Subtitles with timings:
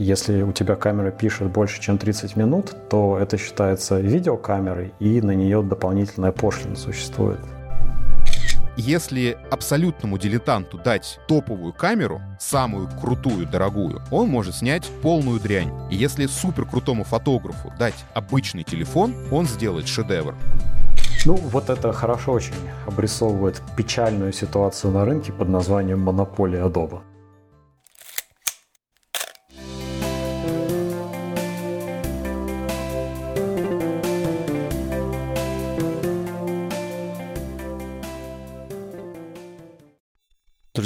[0.00, 5.32] Если у тебя камера пишет больше, чем 30 минут, то это считается видеокамерой, и на
[5.32, 7.38] нее дополнительная пошлина существует.
[8.78, 15.70] Если абсолютному дилетанту дать топовую камеру, самую крутую, дорогую, он может снять полную дрянь.
[15.90, 20.34] И если супер крутому фотографу дать обычный телефон, он сделает шедевр.
[21.26, 22.54] Ну, вот это хорошо очень
[22.86, 27.02] обрисовывает печальную ситуацию на рынке под названием монополия Adobe.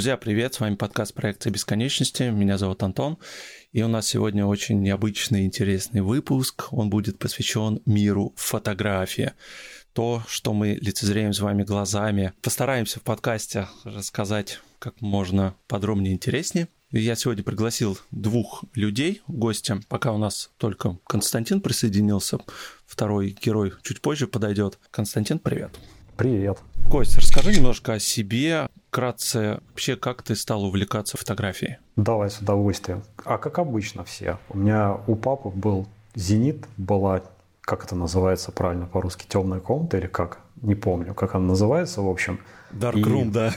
[0.05, 0.53] Друзья, привет!
[0.53, 2.29] С вами подкаст проекта бесконечности.
[2.29, 3.17] Меня зовут Антон.
[3.71, 6.67] И у нас сегодня очень необычный, интересный выпуск.
[6.69, 9.31] Он будет посвящен миру фотографии.
[9.93, 12.33] То, что мы лицезреем с вами глазами.
[12.43, 16.67] Постараемся в подкасте рассказать как можно подробнее и интереснее.
[16.91, 19.79] Я сегодня пригласил двух людей гостя.
[19.89, 22.37] Пока у нас только Константин присоединился.
[22.85, 24.77] Второй герой чуть позже подойдет.
[24.91, 25.71] Константин, привет.
[26.17, 26.59] Привет.
[26.89, 31.77] Кость, расскажи немножко о себе, вкратце, вообще, как ты стал увлекаться фотографией?
[31.97, 33.03] Давай с удовольствием.
[33.25, 34.37] А как обычно все.
[34.49, 37.21] У меня у папы был «Зенит», была,
[37.59, 40.39] как это называется правильно по-русски, темная комната или как?
[40.61, 42.39] Не помню, как она называется, в общем.
[42.71, 43.51] Darkroom, да.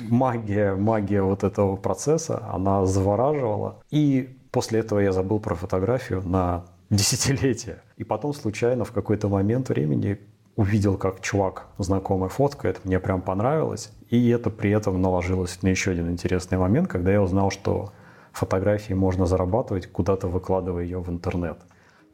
[0.00, 3.80] Магия, магия вот этого процесса, она завораживала.
[3.90, 7.80] И после этого я забыл про фотографию на десятилетия.
[7.96, 10.18] И потом случайно в какой-то момент времени
[10.60, 13.90] увидел, как чувак знакомый фоткает, мне прям понравилось.
[14.10, 17.94] И это при этом наложилось на еще один интересный момент, когда я узнал, что
[18.32, 21.56] фотографии можно зарабатывать, куда-то выкладывая ее в интернет.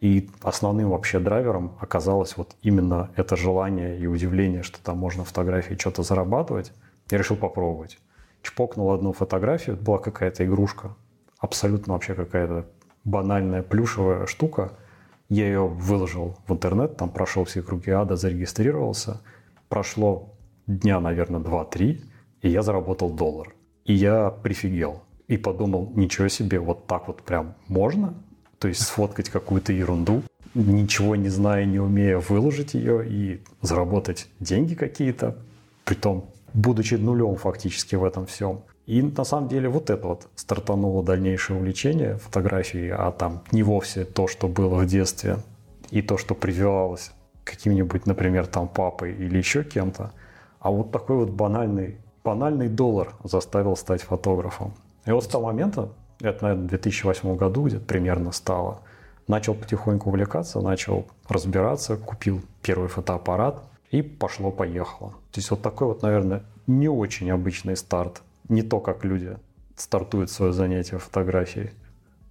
[0.01, 5.75] И основным вообще драйвером оказалось вот именно это желание и удивление, что там можно фотографии
[5.75, 6.73] что-то зарабатывать.
[7.11, 7.99] Я решил попробовать.
[8.43, 10.95] Чпокнул одну фотографию, это была какая-то игрушка,
[11.41, 12.67] абсолютно вообще какая-то
[13.03, 14.71] банальная плюшевая штука–
[15.29, 19.21] я ее выложил в интернет, там прошел все круги ада, зарегистрировался.
[19.69, 20.35] Прошло
[20.67, 22.01] дня, наверное, 2-3,
[22.43, 23.55] и я заработал доллар.
[23.85, 25.03] И я прифигел.
[25.29, 28.15] И подумал, ничего себе, вот так вот прям можно?
[28.59, 30.23] То есть сфоткать какую-то ерунду,
[30.55, 35.39] ничего не зная, не умея выложить ее и заработать деньги какие-то,
[35.85, 38.63] притом будучи нулем фактически в этом всем.
[38.87, 44.05] И на самом деле вот это вот стартануло дальнейшее увлечение фотографией, а там не вовсе
[44.05, 45.39] то, что было в детстве,
[45.91, 47.13] и то, что прививалось
[47.45, 50.13] каким-нибудь, например, там папой или еще кем-то,
[50.61, 54.75] а вот такой вот банальный, банальный доллар заставил стать фотографом.
[55.05, 58.81] И вот с того момента, это, наверное, в 2008 году где-то примерно стало,
[59.29, 65.11] начал потихоньку увлекаться, начал разбираться, купил первый фотоаппарат, и пошло-поехало.
[65.11, 69.39] То есть вот такой вот, наверное, не очень обычный старт не то, как люди
[69.77, 71.71] стартуют свое занятие фотографией.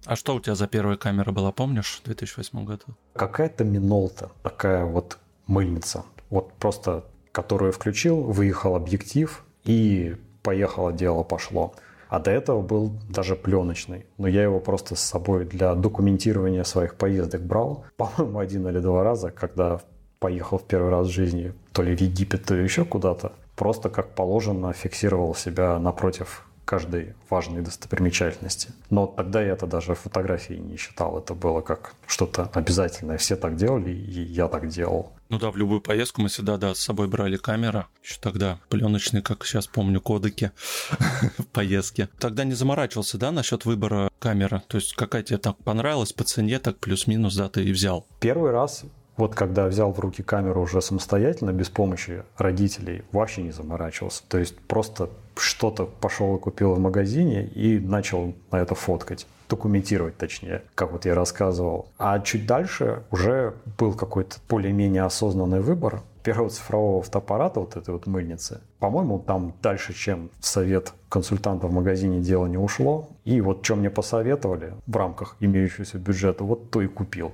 [0.04, 2.84] А что у тебя за первая камера была, помнишь, в 2008 году?
[3.14, 6.04] Какая-то Минолта, такая вот мыльница.
[6.30, 11.74] Вот просто, которую включил, выехал объектив и поехало, дело пошло.
[12.08, 14.06] А до этого был даже пленочный.
[14.16, 17.84] Но я его просто с собой для документирования своих поездок брал.
[17.96, 19.80] По-моему, один или два раза, когда
[20.20, 23.88] поехал в первый раз в жизни то ли в Египет, то ли еще куда-то просто
[23.88, 28.70] как положено фиксировал себя напротив каждой важной достопримечательности.
[28.90, 31.16] Но тогда я это даже фотографией не считал.
[31.18, 33.16] Это было как что-то обязательное.
[33.18, 35.12] Все так делали, и я так делал.
[35.28, 37.86] Ну да, в любую поездку мы всегда, да, с собой брали камера.
[38.02, 40.50] Еще тогда пленочные, как сейчас помню, кодеки
[41.38, 42.08] в поездке.
[42.18, 44.62] Тогда не заморачивался, да, насчет выбора камеры?
[44.66, 48.06] То есть какая тебе так понравилась по цене, так плюс-минус, да, ты и взял?
[48.20, 48.84] Первый раз
[49.16, 54.22] вот когда взял в руки камеру уже самостоятельно, без помощи родителей, вообще не заморачивался.
[54.28, 60.16] То есть просто что-то пошел и купил в магазине и начал на это фоткать документировать
[60.16, 61.88] точнее, как вот я рассказывал.
[61.98, 68.06] А чуть дальше уже был какой-то более-менее осознанный выбор первого цифрового фотоаппарата, вот этой вот
[68.06, 68.60] мыльницы.
[68.80, 73.10] По-моему, там дальше, чем совет консультанта в магазине дело не ушло.
[73.24, 77.32] И вот что мне посоветовали в рамках имеющегося бюджета, вот то и купил.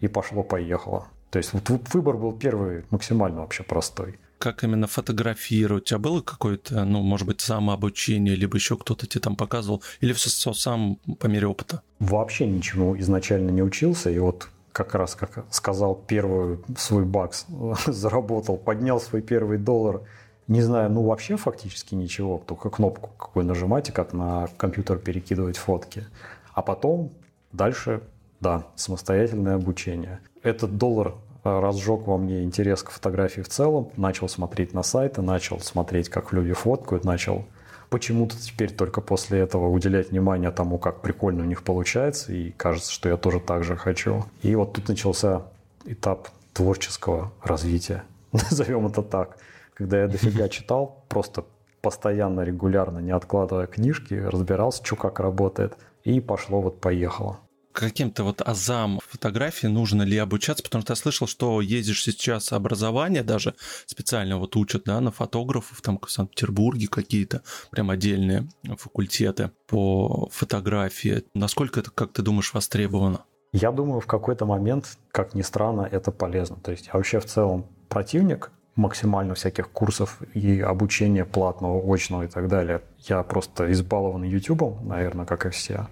[0.00, 1.06] И пошло-поехало.
[1.34, 4.20] То есть вот выбор был первый максимально вообще простой.
[4.38, 5.82] Как именно фотографировать?
[5.82, 10.12] У тебя было какое-то, ну, может быть, самообучение, либо еще кто-то тебе там показывал, или
[10.12, 11.82] все сам по мере опыта?
[11.98, 17.46] Вообще ничему изначально не учился, и вот как раз, как сказал, первый свой бакс
[17.86, 20.02] заработал, поднял свой первый доллар,
[20.46, 25.56] не знаю, ну вообще фактически ничего, только кнопку какую нажимать и как на компьютер перекидывать
[25.56, 26.04] фотки.
[26.52, 27.10] А потом
[27.50, 28.02] дальше,
[28.38, 30.20] да, самостоятельное обучение.
[30.44, 35.58] Этот доллар разжег во мне интерес к фотографии в целом, начал смотреть на сайты, начал
[35.60, 37.46] смотреть, как люди фоткают, начал
[37.88, 42.92] почему-то теперь только после этого уделять внимание тому, как прикольно у них получается, и кажется,
[42.92, 44.24] что я тоже так же хочу.
[44.42, 45.44] И вот тут начался
[45.86, 49.38] этап творческого развития, назовем это так.
[49.72, 51.44] Когда я дофига читал, просто
[51.80, 55.74] постоянно, регулярно, не откладывая книжки, разбирался, что как работает,
[56.04, 57.38] и пошло вот поехало
[57.74, 63.22] каким-то вот азам фотографии нужно ли обучаться, потому что я слышал, что ездишь сейчас образование
[63.22, 63.54] даже
[63.86, 68.48] специально вот учат, да, на фотографов, там в Санкт-Петербурге какие-то прям отдельные
[68.78, 71.24] факультеты по фотографии.
[71.34, 73.24] Насколько это, как ты думаешь, востребовано?
[73.52, 76.56] Я думаю, в какой-то момент, как ни странно, это полезно.
[76.56, 82.28] То есть я вообще в целом противник максимально всяких курсов и обучения платного, очного и
[82.28, 82.82] так далее.
[82.98, 85.86] Я просто избалован YouTube, наверное, как и все.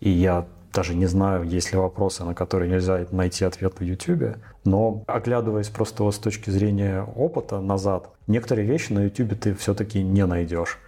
[0.00, 0.46] И я
[0.76, 5.68] даже не знаю, есть ли вопросы, на которые нельзя найти ответ в YouTube, но оглядываясь
[5.68, 10.78] просто вот с точки зрения опыта назад, некоторые вещи на YouTube ты все-таки не найдешь.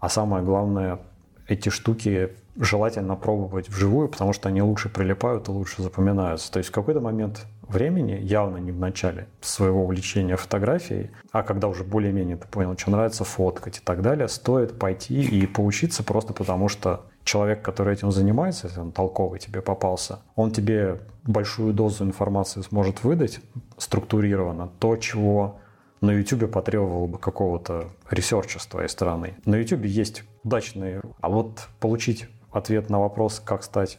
[0.00, 0.98] А самое главное,
[1.46, 6.52] эти штуки желательно пробовать вживую, потому что они лучше прилипают и лучше запоминаются.
[6.52, 11.68] То есть в какой-то момент времени, явно не в начале своего увлечения фотографией, а когда
[11.68, 16.32] уже более-менее ты понял, что нравится фоткать и так далее, стоит пойти и поучиться просто
[16.34, 22.04] потому, что человек, который этим занимается, если он толковый тебе попался, он тебе большую дозу
[22.04, 23.40] информации сможет выдать
[23.76, 25.60] структурированно, то, чего
[26.00, 29.34] на YouTube потребовало бы какого-то research а с твоей стороны.
[29.44, 33.98] На YouTube есть удачные, а вот получить ответ на вопрос, как стать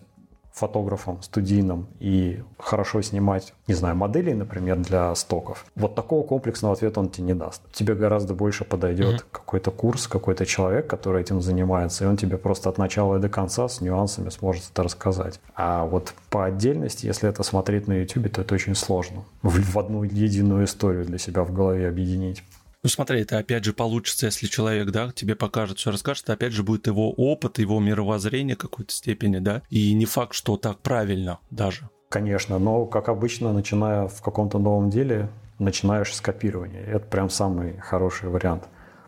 [0.59, 6.99] фотографом студийным и хорошо снимать, не знаю, модели, например, для стоков, вот такого комплексного ответа
[6.99, 7.61] он тебе не даст.
[7.71, 9.25] Тебе гораздо больше подойдет mm-hmm.
[9.31, 13.29] какой-то курс, какой-то человек, который этим занимается, и он тебе просто от начала и до
[13.29, 15.39] конца с нюансами сможет это рассказать.
[15.55, 19.79] А вот по отдельности, если это смотреть на YouTube, то это очень сложно в, в
[19.79, 22.43] одну единую историю для себя в голове объединить.
[22.81, 26.53] Ну смотри, это опять же получится, если человек, да, тебе покажет, все расскажет, это опять
[26.53, 31.39] же будет его опыт, его мировоззрение какой-то степени, да, и не факт, что так правильно
[31.51, 31.89] даже.
[32.07, 35.29] Конечно, но, как обычно, начиная в каком-то новом деле,
[35.59, 36.81] начинаешь с копирования.
[36.81, 38.63] Это прям самый хороший вариант.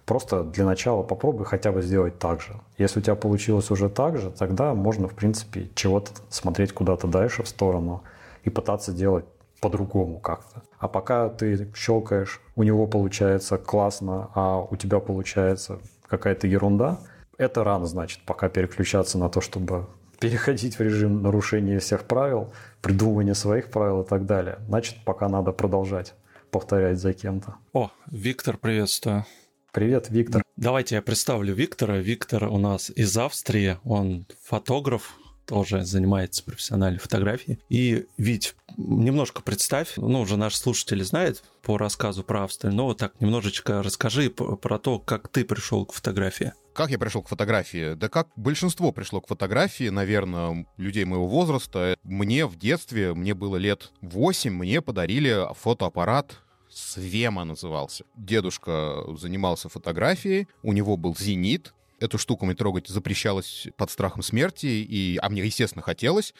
[0.05, 2.59] Просто для начала попробуй хотя бы сделать так же.
[2.77, 7.43] Если у тебя получилось уже так же, тогда можно, в принципе, чего-то смотреть куда-то дальше
[7.43, 8.03] в сторону
[8.43, 9.23] и пытаться делать
[9.61, 10.63] по-другому как-то.
[10.79, 16.99] А пока ты щелкаешь, у него получается классно, а у тебя получается какая-то ерунда,
[17.37, 19.87] это рано, значит, пока переключаться на то, чтобы
[20.19, 24.59] переходить в режим нарушения всех правил, придумывания своих правил и так далее.
[24.67, 26.13] Значит, пока надо продолжать
[26.51, 27.55] повторять за кем-то.
[27.73, 29.25] О, Виктор, приветствую.
[29.71, 30.43] Привет, Виктор.
[30.57, 31.97] Давайте я представлю Виктора.
[31.97, 35.15] Виктор у нас из Австрии, он фотограф,
[35.51, 37.59] тоже занимается профессиональной фотографией.
[37.67, 42.99] И, Вить, немножко представь, ну, уже наши слушатели знают по рассказу про Австрию, но вот
[42.99, 46.53] так немножечко расскажи про то, как ты пришел к фотографии.
[46.73, 47.95] Как я пришел к фотографии?
[47.95, 51.97] Да как большинство пришло к фотографии, наверное, людей моего возраста.
[52.01, 56.37] Мне в детстве, мне было лет 8, мне подарили фотоаппарат
[56.73, 58.05] Свема назывался.
[58.15, 64.65] Дедушка занимался фотографией, у него был «Зенит», эту штуку мне трогать запрещалось под страхом смерти,
[64.65, 66.33] и, а мне, естественно, хотелось.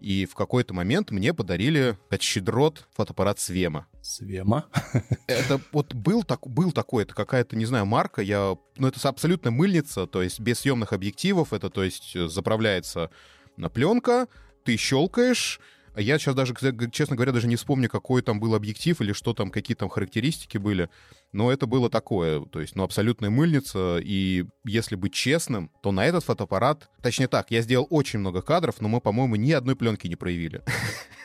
[0.00, 3.86] И в какой-то момент мне подарили от щедрот фотоаппарат Свема.
[4.02, 4.66] Свема?
[5.26, 9.50] Это вот был, так, был такой, это какая-то, не знаю, марка, я, ну это абсолютно
[9.50, 13.10] мыльница, то есть без съемных объективов, это то есть заправляется
[13.56, 14.28] на пленка,
[14.64, 15.58] ты щелкаешь,
[15.96, 16.54] я сейчас даже,
[16.90, 20.58] честно говоря, даже не вспомню, какой там был объектив или что там, какие там характеристики
[20.58, 20.88] были.
[21.32, 23.98] Но это было такое, то есть, ну, абсолютная мыльница.
[24.00, 28.80] И если быть честным, то на этот фотоаппарат, точнее так, я сделал очень много кадров,
[28.80, 30.62] но мы, по-моему, ни одной пленки не проявили.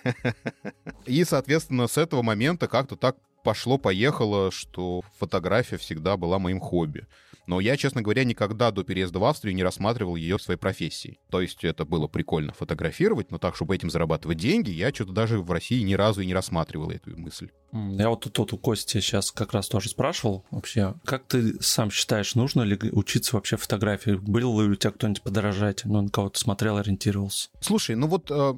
[1.05, 7.05] И, соответственно, с этого момента как-то так пошло-поехало, что фотография всегда была моим хобби.
[7.49, 11.19] Но я, честно говоря, никогда до переезда в Австрию не рассматривал ее своей профессией.
[11.31, 15.39] То есть это было прикольно фотографировать, но так, чтобы этим зарабатывать деньги, я что-то даже
[15.39, 17.49] в России ни разу и не рассматривал эту мысль.
[17.73, 22.35] Я вот тут у Кости сейчас как раз тоже спрашивал вообще, как ты сам считаешь,
[22.35, 24.11] нужно ли учиться вообще фотографии?
[24.11, 27.49] Был ли у тебя кто-нибудь подорожатель, ну, на кого-то смотрел, ориентировался?
[27.61, 28.53] Слушай, ну вот э,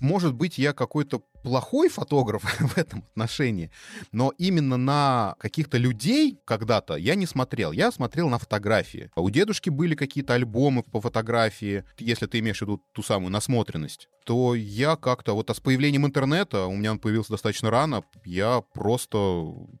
[0.00, 3.70] может быть, я какой-то плохой фотограф в этом отношении,
[4.12, 7.72] но именно на каких-то людей когда-то я не смотрел.
[7.72, 9.10] Я смотрел на фотографии.
[9.16, 14.08] У дедушки были какие-то альбомы по фотографии, если ты имеешь в виду ту самую насмотренность,
[14.24, 18.62] то я как-то вот а с появлением интернета, у меня он появился достаточно рано, я
[18.74, 19.18] просто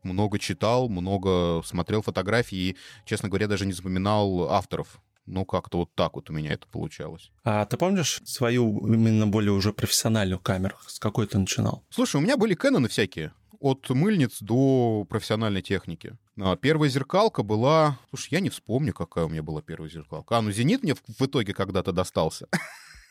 [0.02, 5.94] много читал, много смотрел фотографии и, честно говоря, даже не запоминал авторов ну, как-то вот
[5.94, 7.30] так вот у меня это получалось.
[7.44, 10.76] А ты помнишь свою именно более уже профессиональную камеру?
[10.86, 11.84] С какой ты начинал?
[11.90, 13.32] Слушай, у меня были Кэноны всякие.
[13.60, 16.16] от мыльниц до профессиональной техники.
[16.40, 17.98] А первая зеркалка была...
[18.10, 20.38] Слушай, я не вспомню, какая у меня была первая зеркалка.
[20.38, 22.46] А, ну «Зенит» мне в итоге когда-то достался.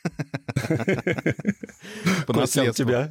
[2.28, 2.86] По наследству.
[2.86, 3.10] тебя.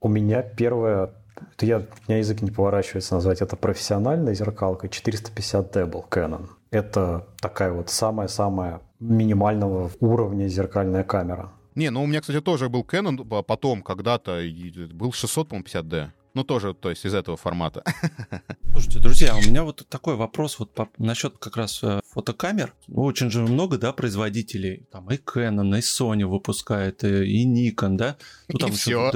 [0.00, 1.14] У меня первая
[1.54, 6.48] это я, у меня язык не поворачивается назвать это профессиональной зеркалкой 450D был Canon.
[6.70, 11.52] Это такая вот самая-самая минимального уровня зеркальная камера.
[11.74, 14.40] Не, ну у меня, кстати, тоже был Canon потом, когда-то,
[14.92, 16.10] был 650D.
[16.34, 17.82] Ну, тоже, то есть из этого формата.
[18.72, 22.72] Слушайте, друзья, у меня вот такой вопрос вот по, насчет как раз э, фотокамер.
[22.88, 24.86] Очень же много, да, производителей.
[24.92, 28.16] Там и Canon, и Sony выпускает, и, и Nikon, да?
[28.48, 29.12] Ну, там и все.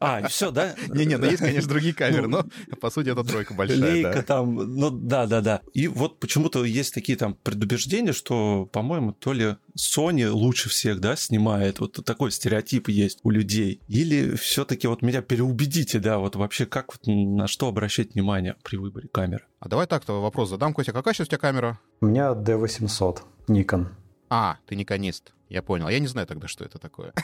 [0.00, 0.74] А, и все, да?
[0.88, 2.44] Не-не, ну есть, конечно, другие камеры, но
[2.80, 3.78] по сути это тройка большая.
[3.78, 5.60] Лейка там, ну да-да-да.
[5.72, 11.14] И вот почему-то есть такие там предубеждения, что, по-моему, то ли Sony лучше всех, да,
[11.16, 11.78] снимает.
[11.78, 13.80] Вот такой стереотип есть у людей.
[13.86, 18.76] Или все-таки вот меня переубедите, да, вот вообще как вот на что обращать внимание при
[18.78, 19.44] выборе камеры?
[19.60, 21.78] А давай так-то вопрос задам, Костя, какая сейчас у тебя камера?
[22.00, 23.88] У меня D800, Nikon.
[24.30, 25.86] А, ты никонист, я понял.
[25.90, 27.12] Я не знаю тогда, что это такое.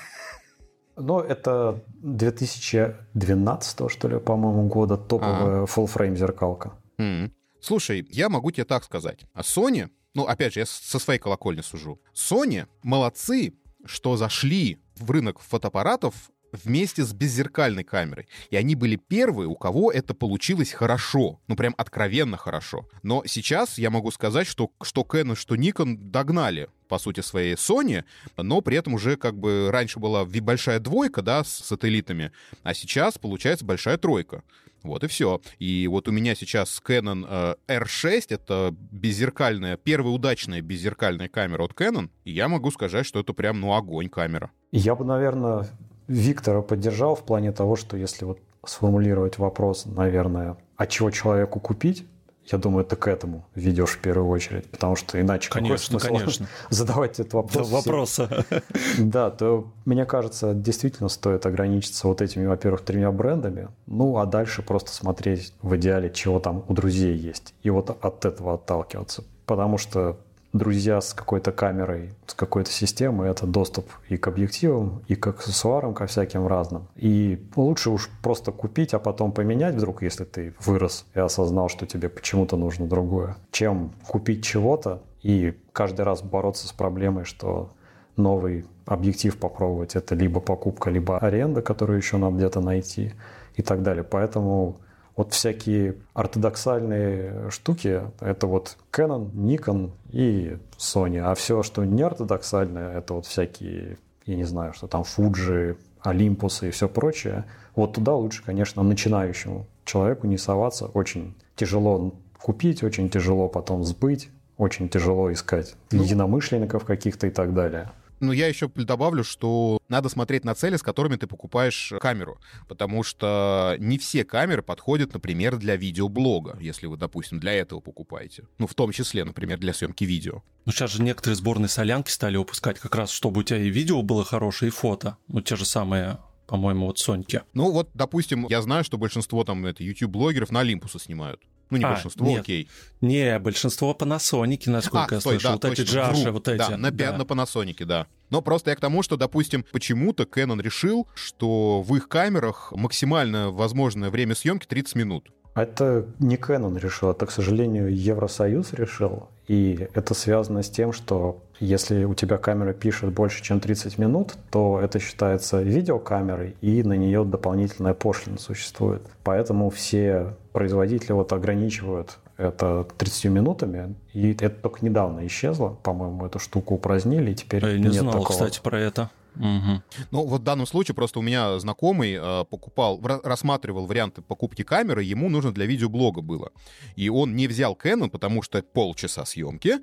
[0.97, 5.65] Ну, это 2012, что ли, по-моему, года топовая а.
[5.65, 6.75] full frame зеркалка.
[6.99, 7.33] Mm.
[7.61, 9.25] Слушай, я могу тебе так сказать.
[9.33, 12.01] А Sony ну, опять же, я со своей колокольни сужу.
[12.15, 16.31] Sony молодцы, что зашли в рынок фотоаппаратов
[16.63, 18.29] вместе с беззеркальной камерой.
[18.51, 21.41] И они были первые, у кого это получилось хорошо.
[21.49, 22.89] Ну, прям откровенно хорошо.
[23.03, 28.05] Но сейчас я могу сказать, что, что Canon, что Nikon догнали по сути, своей Sony,
[28.37, 32.31] но при этом уже как бы раньше была большая двойка, да, с сателлитами,
[32.63, 34.45] а сейчас получается большая тройка.
[34.85, 35.41] Вот и все.
[35.59, 41.73] И вот у меня сейчас Canon э, R6, это беззеркальная, первая удачная беззеркальная камера от
[41.73, 44.51] Canon, и я могу сказать, что это прям, ну, огонь камера.
[44.73, 45.67] Я бы, наверное,
[46.09, 52.07] Виктора поддержал в плане того, что если вот сформулировать вопрос, наверное, а чего человеку купить,
[52.47, 56.47] я думаю, ты к этому ведешь в первую очередь, потому что иначе конечно, какой конечно.
[56.71, 57.69] задавать этот вопрос?
[57.69, 58.47] Да, вопроса.
[58.99, 64.63] Да, то мне кажется, действительно стоит ограничиться вот этими, во-первых, тремя брендами, ну а дальше
[64.63, 69.25] просто смотреть в идеале, чего там у друзей есть, и вот от этого отталкиваться.
[69.47, 70.19] Потому что
[70.55, 75.95] друзья с какой-то камерой, с какой-то системой, это доступ и к объективам, и к аксессуарам,
[75.95, 76.87] ко всяким разным.
[76.95, 81.87] И лучше уж просто купить, а потом поменять вдруг, если ты вырос и осознал, что
[81.87, 87.73] тебе почему-то нужно другое, чем купить чего-то и каждый раз бороться с проблемой, что
[88.17, 93.13] новый объектив попробовать, это либо покупка, либо аренда, которую еще надо где-то найти
[93.57, 94.05] и так далее.
[94.05, 94.77] Поэтому
[95.17, 101.19] вот всякие ортодоксальные штуки— это вот Canon, Nikon и Sony.
[101.19, 106.67] А все, что не ортодоксальное, это вот всякие, я не знаю, что там Fuji, Olympus
[106.67, 107.45] и все прочее.
[107.77, 110.87] Вот туда лучше, конечно, начинающему человеку не соваться.
[110.87, 117.55] Очень тяжело купить, очень тяжело потом сбыть, очень тяжело искать ну, единомышленников каких-то и так
[117.55, 117.91] далее.
[118.25, 123.03] Ну, я еще добавлю, что надо смотреть на цели, с которыми ты покупаешь камеру, потому
[123.03, 128.49] что не все камеры подходят, например, для видеоблога, если вы, допустим, для этого покупаете.
[128.59, 130.43] Ну, в том числе, например, для съемки видео.
[130.65, 134.03] Ну, сейчас же некоторые сборные солянки стали выпускать как раз, чтобы у тебя и видео
[134.03, 135.19] было хорошее, и фото.
[135.29, 137.43] Ну, те же самые по-моему, вот Соньки.
[137.55, 141.41] Ну вот, допустим, я знаю, что большинство там это YouTube-блогеров на Олимпуса снимают.
[141.71, 142.41] Ну, не а, большинство, нет.
[142.41, 142.69] окей.
[143.01, 145.49] Не, большинство Panasonic, насколько а, я стой, слышал.
[145.49, 146.59] Да, вот точно, эти джаши, вот эти.
[146.59, 147.17] Да, на, да.
[147.17, 148.07] на Panasonic, да.
[148.31, 153.51] Но просто я к тому, что, допустим, почему-то Canon решил, что в их камерах максимально
[153.51, 155.31] возможное время съемки 30 минут.
[155.55, 159.29] Это не Canon решил, это, к сожалению, Евросоюз решил.
[159.47, 164.35] И это связано с тем, что если у тебя камера пишет больше, чем 30 минут,
[164.51, 169.03] то это считается видеокамерой, и на нее дополнительная пошлина существует.
[169.23, 176.39] Поэтому все производители вот ограничивают это 30 минутами, и это только недавно исчезло, по-моему, эту
[176.39, 178.29] штуку упразднили, и теперь Я не нет знал, такого.
[178.29, 179.11] кстати, про это.
[179.37, 179.83] Угу.
[180.11, 185.03] Ну, вот в данном случае просто у меня знакомый э, покупал, рассматривал варианты покупки камеры,
[185.03, 186.53] ему нужно для видеоблога было.
[186.97, 189.79] И он не взял Canon, потому что полчаса съемки,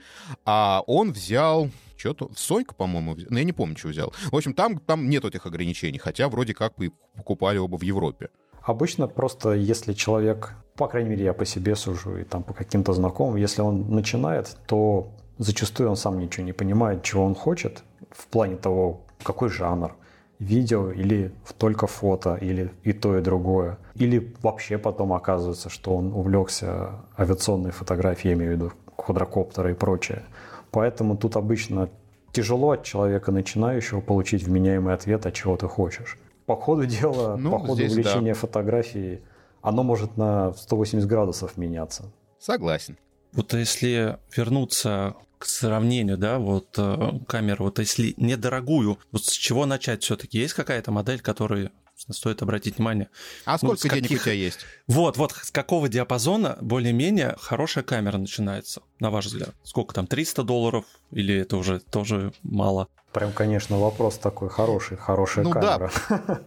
[0.45, 4.13] а он взял что-то, Сонька, по-моему, ну, я не помню, что взял.
[4.31, 8.29] В общем, там, там нет этих ограничений, хотя вроде как бы покупали оба в Европе.
[8.63, 12.93] Обычно просто, если человек, по крайней мере, я по себе сужу, и там по каким-то
[12.93, 18.27] знакомым, если он начинает, то зачастую он сам ничего не понимает, чего он хочет в
[18.27, 19.95] плане того, какой жанр,
[20.39, 23.77] видео или только фото, или и то, и другое.
[23.95, 29.73] Или вообще потом оказывается, что он увлекся авиационной фотографией, я имею в виду квадрокоптеры и
[29.75, 30.23] прочее.
[30.71, 31.89] Поэтому тут обычно
[32.31, 36.17] тяжело от человека начинающего получить вменяемый ответ, от чего ты хочешь.
[36.45, 38.39] по ходу дела, ну, по ходу здесь, увеличения да.
[38.39, 39.21] фотографии,
[39.61, 42.11] оно может на 180 градусов меняться.
[42.39, 42.97] Согласен.
[43.33, 49.65] Вот если вернуться к сравнению, да, вот э, камеру, вот если недорогую, вот с чего
[49.65, 50.37] начать все-таки?
[50.37, 53.09] Есть какая-то модель, которой стоит обратить внимание.
[53.45, 54.21] А ну, сколько денег каких...
[54.21, 54.59] у тебя есть?
[54.85, 59.49] Вот, вот, с какого диапазона более-менее хорошая камера начинается, на ваш взгляд?
[59.63, 62.87] Сколько там, 300 долларов или это уже тоже мало?
[63.11, 65.91] Прям, конечно, вопрос такой хороший, хорошая ну, камера.
[66.07, 66.41] Да.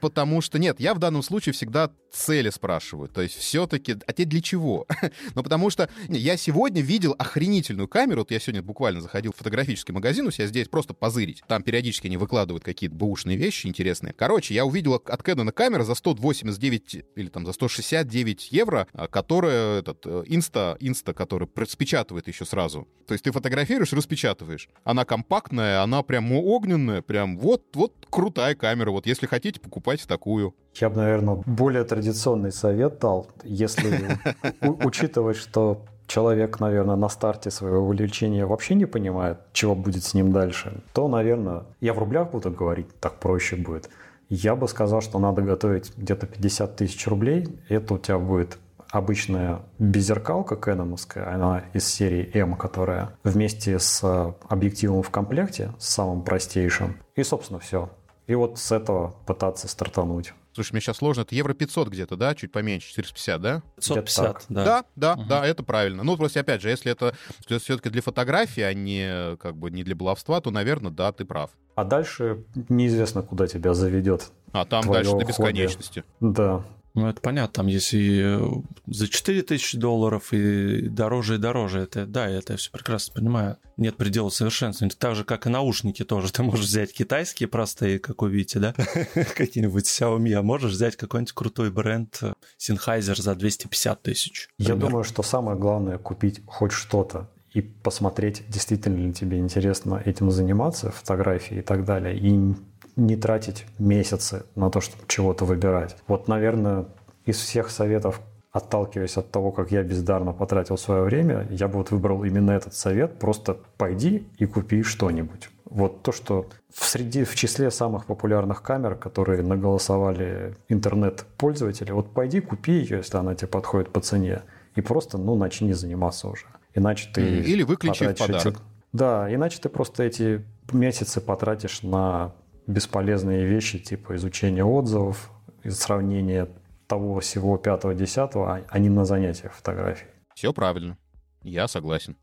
[0.00, 3.08] потому что нет, я в данном случае всегда цели спрашиваю.
[3.08, 4.86] То есть все-таки, а те для чего?
[5.34, 8.20] ну, потому что я сегодня видел охренительную камеру.
[8.20, 11.42] Вот я сегодня буквально заходил в фотографический магазин у себя здесь просто позырить.
[11.46, 14.12] Там периодически они выкладывают какие-то бэушные вещи интересные.
[14.12, 19.80] Короче, я увидел от Canon камера за 189 или там за 169 евро, а, которая
[19.80, 22.88] этот инста, инста, который распечатывает еще сразу.
[23.06, 24.68] То есть ты фотографируешь, распечатываешь.
[24.84, 28.90] Она компактная, она прям огненная, прям вот, вот крутая камера.
[28.90, 30.54] Вот если хотите, покупайте такую.
[30.74, 34.18] Я бы, наверное, более традиционный совет дал, если
[34.60, 40.32] учитывать, что человек, наверное, на старте своего увлечения вообще не понимает, чего будет с ним
[40.32, 43.90] дальше, то, наверное, я в рублях буду говорить, так проще будет.
[44.28, 47.48] Я бы сказал, что надо готовить где-то 50 тысяч рублей.
[47.68, 48.58] Это у тебя будет
[48.90, 56.96] обычная беззеркалка кэноновская, она из серии M, которая вместе с объективом в комплекте, самым простейшим.
[57.14, 57.90] И, собственно, все.
[58.26, 60.32] И вот с этого пытаться стартануть.
[60.60, 61.22] Слушай, мне сейчас сложно.
[61.22, 62.34] Это евро 500 где-то, да?
[62.34, 63.62] Чуть поменьше, 450, да?
[63.76, 64.64] 550, да.
[64.64, 65.24] Да, да, угу.
[65.26, 66.02] да, это правильно.
[66.02, 67.14] Ну, просто, опять же, если это
[67.46, 71.50] все-таки для фотографии, а не, как бы, не для баловства, то, наверное, да, ты прав.
[71.76, 74.32] А дальше неизвестно, куда тебя заведет.
[74.52, 76.04] А там дальше до бесконечности.
[76.20, 76.62] Да.
[76.94, 82.04] Ну, это понятно, там если э, за 4 тысячи долларов и дороже и дороже, это,
[82.04, 83.56] да, это я все прекрасно понимаю.
[83.76, 84.94] Нет предела совершенствования.
[84.98, 86.32] Так же, как и наушники тоже.
[86.32, 88.72] Ты можешь взять китайские простые, как вы видите, да,
[89.36, 94.48] какие-нибудь Xiaomi, а можешь взять какой-нибудь крутой бренд э, Sennheiser за 250 тысяч.
[94.58, 100.30] Я думаю, что самое главное купить хоть что-то и посмотреть, действительно ли тебе интересно этим
[100.30, 102.54] заниматься, фотографии и так далее, и
[103.00, 105.96] не тратить месяцы на то, чтобы чего-то выбирать.
[106.06, 106.84] Вот, наверное,
[107.24, 108.20] из всех советов,
[108.52, 112.74] отталкиваясь от того, как я бездарно потратил свое время, я бы вот выбрал именно этот
[112.74, 113.18] совет.
[113.18, 115.48] Просто пойди и купи что-нибудь.
[115.64, 122.40] Вот то, что в среди, в числе самых популярных камер, которые наголосовали интернет-пользователи, вот пойди
[122.40, 124.42] купи ее, если она тебе подходит по цене,
[124.74, 126.46] и просто, ну, начни заниматься уже.
[126.74, 127.22] Иначе ты...
[127.22, 128.46] Или выключи в подарок.
[128.46, 128.56] Эти...
[128.92, 132.32] Да, иначе ты просто эти месяцы потратишь на
[132.66, 135.30] бесполезные вещи, типа изучения отзывов,
[135.68, 136.48] сравнения
[136.86, 140.10] того всего пятого-десятого, а не на занятиях фотографией.
[140.34, 140.98] Все правильно.
[141.42, 142.16] Я согласен.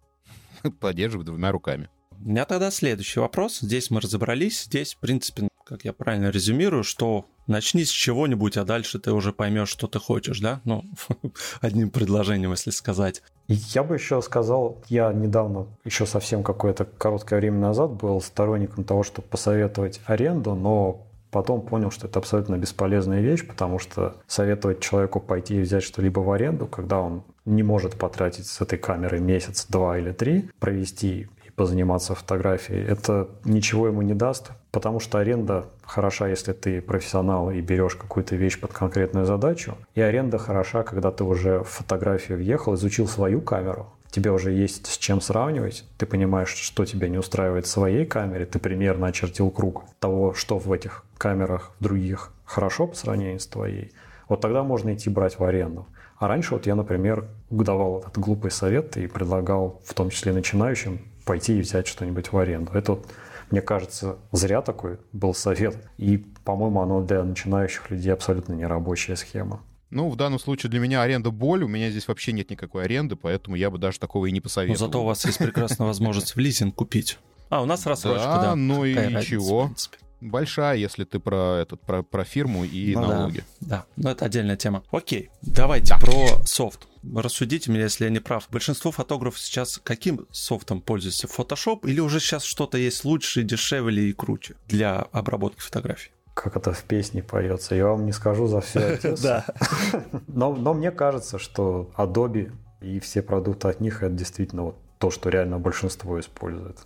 [0.80, 1.90] Поддерживаю двумя руками.
[2.20, 3.60] У меня тогда следующий вопрос.
[3.60, 4.64] Здесь мы разобрались.
[4.64, 9.34] Здесь, в принципе, как я правильно резюмирую, что начни с чего-нибудь, а дальше ты уже
[9.34, 10.62] поймешь, что ты хочешь, да?
[10.66, 10.84] Ну,
[11.62, 13.22] одним предложением, если сказать.
[13.48, 19.04] Я бы еще сказал, я недавно, еще совсем какое-то короткое время назад был сторонником того,
[19.04, 25.22] чтобы посоветовать аренду, но потом понял, что это абсолютно бесполезная вещь, потому что советовать человеку
[25.22, 29.66] пойти и взять что-либо в аренду, когда он не может потратить с этой камерой месяц,
[29.68, 36.28] два или три, провести позаниматься фотографией, это ничего ему не даст, потому что аренда хороша,
[36.28, 41.24] если ты профессионал и берешь какую-то вещь под конкретную задачу, и аренда хороша, когда ты
[41.24, 46.54] уже в фотографию въехал, изучил свою камеру, тебе уже есть с чем сравнивать, ты понимаешь,
[46.54, 51.06] что тебя не устраивает в своей камере, ты примерно очертил круг того, что в этих
[51.18, 53.94] камерах других хорошо по сравнению с твоей,
[54.30, 55.88] вот тогда можно идти брать в аренду.
[56.20, 61.00] А раньше вот я, например, давал этот глупый совет и предлагал в том числе начинающим
[61.28, 62.72] пойти и взять что-нибудь в аренду.
[62.74, 63.06] Это, вот,
[63.52, 65.78] мне кажется, зря такой был совет.
[65.98, 69.62] И, по-моему, оно для начинающих людей абсолютно нерабочая схема.
[69.90, 71.64] Ну, в данном случае для меня аренда боль.
[71.64, 74.80] У меня здесь вообще нет никакой аренды, поэтому я бы даже такого и не посоветовал.
[74.80, 77.20] Но зато у вас есть прекрасная возможность в лизинг купить.
[77.50, 78.42] А, у нас рассрочка, да.
[78.42, 79.72] Да, ну и чего?
[80.22, 83.44] Большая, если ты про этот про, про фирму и ну, налоги.
[83.62, 84.84] Да, да, но это отдельная тема.
[84.92, 86.00] Окей, давайте да.
[86.00, 88.48] про софт рассудите меня, если я не прав.
[88.52, 91.28] Большинство фотографов сейчас каким софтом пользуются?
[91.28, 96.12] Photoshop или уже сейчас что-то есть лучше, дешевле и круче для обработки фотографий?
[96.34, 99.00] Как это в песне поется, я вам не скажу за все.
[99.22, 99.46] Да.
[100.28, 102.52] Но, но мне кажется, что Adobe
[102.82, 106.78] и все продукты от них это действительно вот то, что реально большинство использует.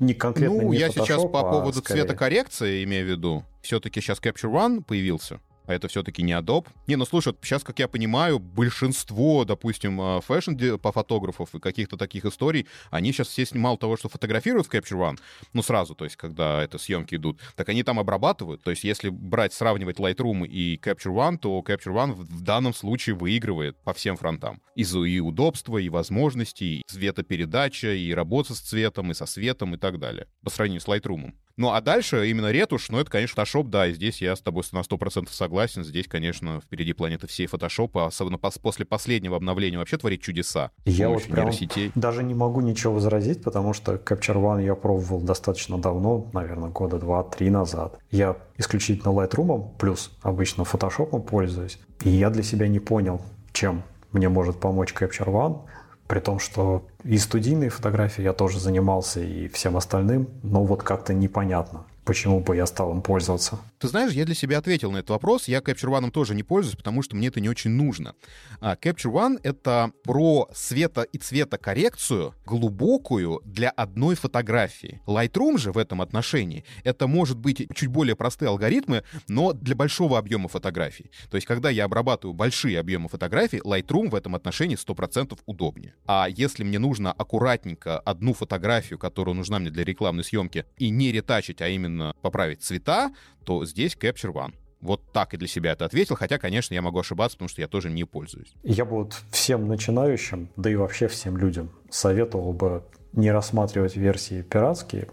[0.00, 2.02] Не конкретно Ну, не я сейчас по а поводу скорее.
[2.02, 3.44] цветокоррекции имею в виду.
[3.62, 6.66] Все-таки сейчас Capture One появился а это все-таки не Adobe.
[6.86, 12.24] Не, ну слушай, сейчас, как я понимаю, большинство, допустим, э, fashion фотографов и каких-то таких
[12.24, 15.18] историй, они сейчас все мало того, что фотографируют в Capture One,
[15.52, 18.62] ну сразу, то есть когда это съемки идут, так они там обрабатывают.
[18.62, 23.14] То есть если брать, сравнивать Lightroom и Capture One, то Capture One в данном случае
[23.14, 24.60] выигрывает по всем фронтам.
[24.74, 29.78] Из-за и удобства, и возможностей, и цветопередача, и работа с цветом, и со светом, и
[29.78, 30.26] так далее.
[30.42, 31.32] По сравнению с Lightroom.
[31.58, 34.62] Ну, а дальше именно ретушь, ну, это, конечно, Photoshop, да, и здесь я с тобой
[34.70, 35.82] на 100% согласен.
[35.82, 40.70] Здесь, конечно, впереди планеты всей Photoshop, особенно после последнего обновления вообще творить чудеса.
[40.84, 41.90] Я вот прям нейросетей.
[41.96, 46.98] даже не могу ничего возразить, потому что Capture One я пробовал достаточно давно, наверное, года
[46.98, 47.98] два-три назад.
[48.12, 53.20] Я исключительно Lightroom плюс обычно Photoshop пользуюсь, и я для себя не понял,
[53.52, 55.62] чем мне может помочь Capture One.
[56.08, 61.14] При том, что и студийные фотографии я тоже занимался, и всем остальным, но вот как-то
[61.14, 63.58] непонятно почему бы я стал им пользоваться?
[63.78, 65.46] Ты знаешь, я для себя ответил на этот вопрос.
[65.46, 68.14] Я Capture One тоже не пользуюсь, потому что мне это не очень нужно.
[68.62, 75.02] А Capture One— это про света и цветокоррекцию глубокую для одной фотографии.
[75.06, 80.16] Lightroom же в этом отношении— это может быть чуть более простые алгоритмы, но для большого
[80.16, 81.10] объема фотографий.
[81.30, 85.94] То есть, когда я обрабатываю большие объемы фотографий, Lightroom в этом отношении 100% удобнее.
[86.06, 91.12] А если мне нужно аккуратненько одну фотографию, которая нужна мне для рекламной съемки, и не
[91.12, 93.12] ретачить, а именно именно поправить цвета,
[93.44, 94.54] то здесь Capture One.
[94.80, 97.66] Вот так и для себя это ответил, хотя, конечно, я могу ошибаться, потому что я
[97.68, 98.52] тоже не пользуюсь.
[98.62, 104.42] Я бы вот всем начинающим, да и вообще всем людям советовал бы не рассматривать версии
[104.42, 105.08] пиратские,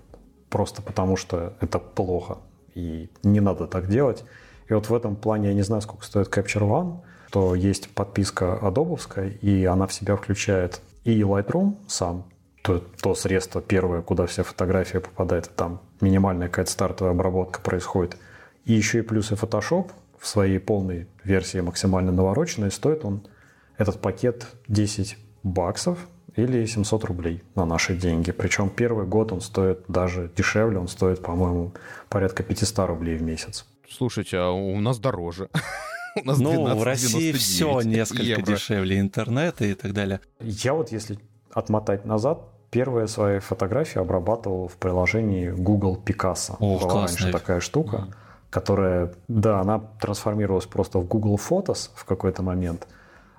[0.49, 2.37] просто потому что это плохо,
[2.75, 4.23] и не надо так делать.
[4.69, 6.99] И вот в этом плане я не знаю, сколько стоит Capture One,
[7.31, 12.25] то есть подписка адобовская, и она в себя включает и Lightroom сам,
[12.65, 18.17] то, то средство первое, куда вся фотография попадает, там минимальная какая-то стартовая обработка происходит.
[18.65, 23.21] И еще и плюс и Photoshop в своей полной версии максимально навороченной стоит он,
[23.77, 25.99] этот пакет 10 баксов
[26.35, 28.31] или 700 рублей на наши деньги.
[28.31, 31.73] Причем первый год он стоит даже дешевле, он стоит, по-моему,
[32.09, 33.67] порядка 500 рублей в месяц.
[33.87, 35.49] Слушайте, а у нас дороже.
[36.17, 38.41] У нас ну, в России все несколько евро.
[38.41, 40.21] дешевле интернета и так далее.
[40.39, 41.19] Я вот, если
[41.51, 46.57] отмотать назад, первые свои фотографии обрабатывал в приложении Google Picasso.
[46.59, 47.23] О, Была классная.
[47.23, 48.13] раньше такая штука, mm.
[48.49, 52.85] которая, да, она трансформировалась просто в Google Photos в какой-то момент.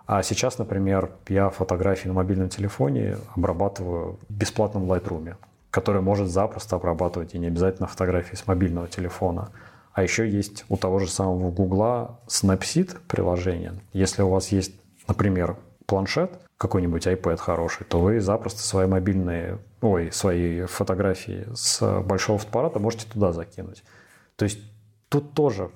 [0.07, 5.35] А сейчас, например, я фотографии на мобильном телефоне обрабатываю в бесплатном Lightroom,
[5.70, 9.51] который может запросто обрабатывать и не обязательно фотографии с мобильного телефона.
[9.92, 13.75] А еще есть у того же самого Гугла Snapseed приложение.
[13.92, 14.72] Если у вас есть,
[15.07, 22.38] например, планшет, какой-нибудь iPad хороший, то вы запросто свои мобильные, ой, свои фотографии с большого
[22.38, 23.83] фотоаппарата можете туда закинуть.
[24.37, 24.61] То есть
[25.09, 25.71] тут тоже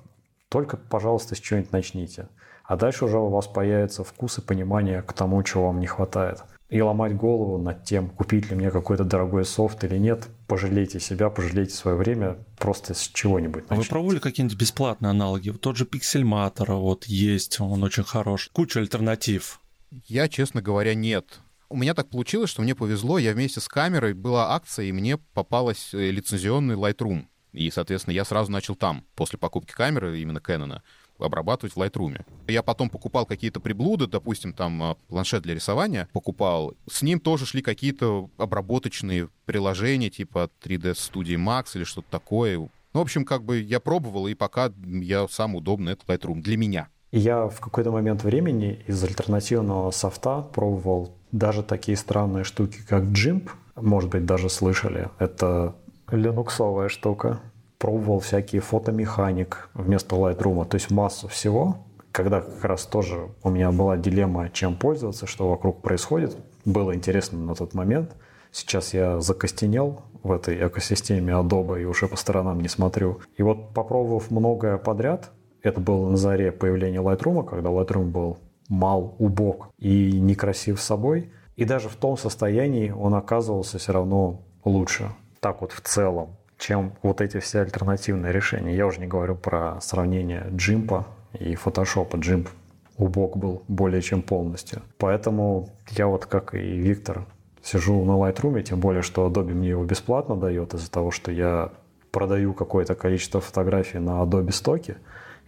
[0.48, 2.28] только, пожалуйста, с чего-нибудь начните.
[2.64, 6.44] А дальше уже у вас появится вкус и понимание к тому, чего вам не хватает.
[6.68, 11.28] И ломать голову над тем, купить ли мне какой-то дорогой софт или нет, пожалейте себя,
[11.28, 13.64] пожалейте свое время просто с чего-нибудь.
[13.68, 15.50] А вы пробовали какие-нибудь бесплатные аналоги?
[15.50, 18.50] Вот тот же Pixelmator вот есть, он очень хорош.
[18.52, 19.59] Куча альтернатив.
[19.90, 21.40] Я, честно говоря, нет.
[21.68, 25.18] У меня так получилось, что мне повезло, я вместе с камерой, была акция, и мне
[25.18, 27.26] попалась э, лицензионный Lightroom.
[27.52, 30.80] И, соответственно, я сразу начал там, после покупки камеры, именно Canon,
[31.18, 32.24] обрабатывать в Lightroom.
[32.48, 36.74] Я потом покупал какие-то приблуды, допустим, там а, планшет для рисования покупал.
[36.88, 42.58] С ним тоже шли какие-то обработочные приложения, типа 3D Studio Max или что-то такое.
[42.58, 46.56] Ну, в общем, как бы я пробовал, и пока я сам удобный это Lightroom для
[46.56, 46.88] меня.
[47.10, 53.04] И я в какой-то момент времени из альтернативного софта пробовал даже такие странные штуки, как
[53.04, 55.08] Jimp, может быть, даже слышали.
[55.18, 55.74] Это
[56.10, 57.40] линуксовая штука.
[57.78, 61.78] Пробовал всякие фотомеханик вместо Lightroom, то есть массу всего.
[62.12, 66.36] Когда как раз тоже у меня была дилемма, чем пользоваться, что вокруг происходит.
[66.64, 68.14] Было интересно на тот момент.
[68.52, 73.20] Сейчас я закостенел в этой экосистеме Adobe и уже по сторонам не смотрю.
[73.36, 75.30] И вот попробовав многое подряд,
[75.62, 81.30] это было на заре появления Lightroom, когда Lightroom был мал, убог и некрасив собой.
[81.56, 85.10] И даже в том состоянии он оказывался все равно лучше.
[85.40, 88.76] Так вот в целом, чем вот эти все альтернативные решения.
[88.76, 91.06] Я уже не говорю про сравнение Джимпа
[91.38, 92.18] и Photoshop.
[92.18, 92.48] Джимп
[92.96, 94.82] убог был более чем полностью.
[94.98, 97.26] Поэтому я вот как и Виктор
[97.62, 101.72] сижу на Lightroom, тем более, что Adobe мне его бесплатно дает из-за того, что я
[102.10, 104.98] продаю какое-то количество фотографий на Adobe стоке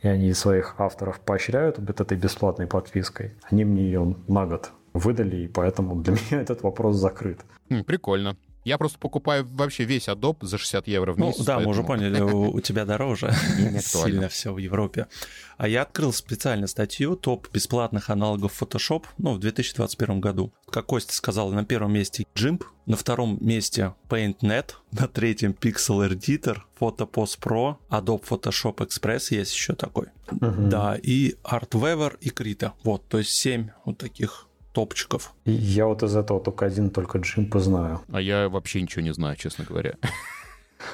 [0.03, 3.35] и они своих авторов поощряют вот этой бесплатной подпиской.
[3.51, 7.41] Они мне ее на год выдали, и поэтому для меня этот вопрос закрыт.
[7.87, 8.37] Прикольно.
[8.65, 11.39] Я просто покупаю вообще весь Adobe за 60 евро в ну, месяц.
[11.41, 11.75] Ну да, поэтому...
[11.75, 13.33] мы уже поняли, у, у тебя дороже
[13.81, 15.09] сильно все в Европе.
[15.57, 20.53] А я открыл специально статью «Топ бесплатных аналогов Photoshop» ну, в 2021 году.
[20.71, 26.59] Как Костя сказал, на первом месте GIMP, на втором месте PaintNet, на третьем Pixel Editor,
[26.79, 30.09] PhotoPost Pro, Adobe Photoshop Express есть еще такой.
[30.29, 30.69] Uh-huh.
[30.69, 32.73] Да, и ArtWeaver и Krita.
[32.85, 35.33] Вот, то есть 7 вот таких топчиков.
[35.45, 38.01] Я вот из этого только один, только Джимпа знаю.
[38.13, 39.95] А я вообще ничего не знаю, честно говоря.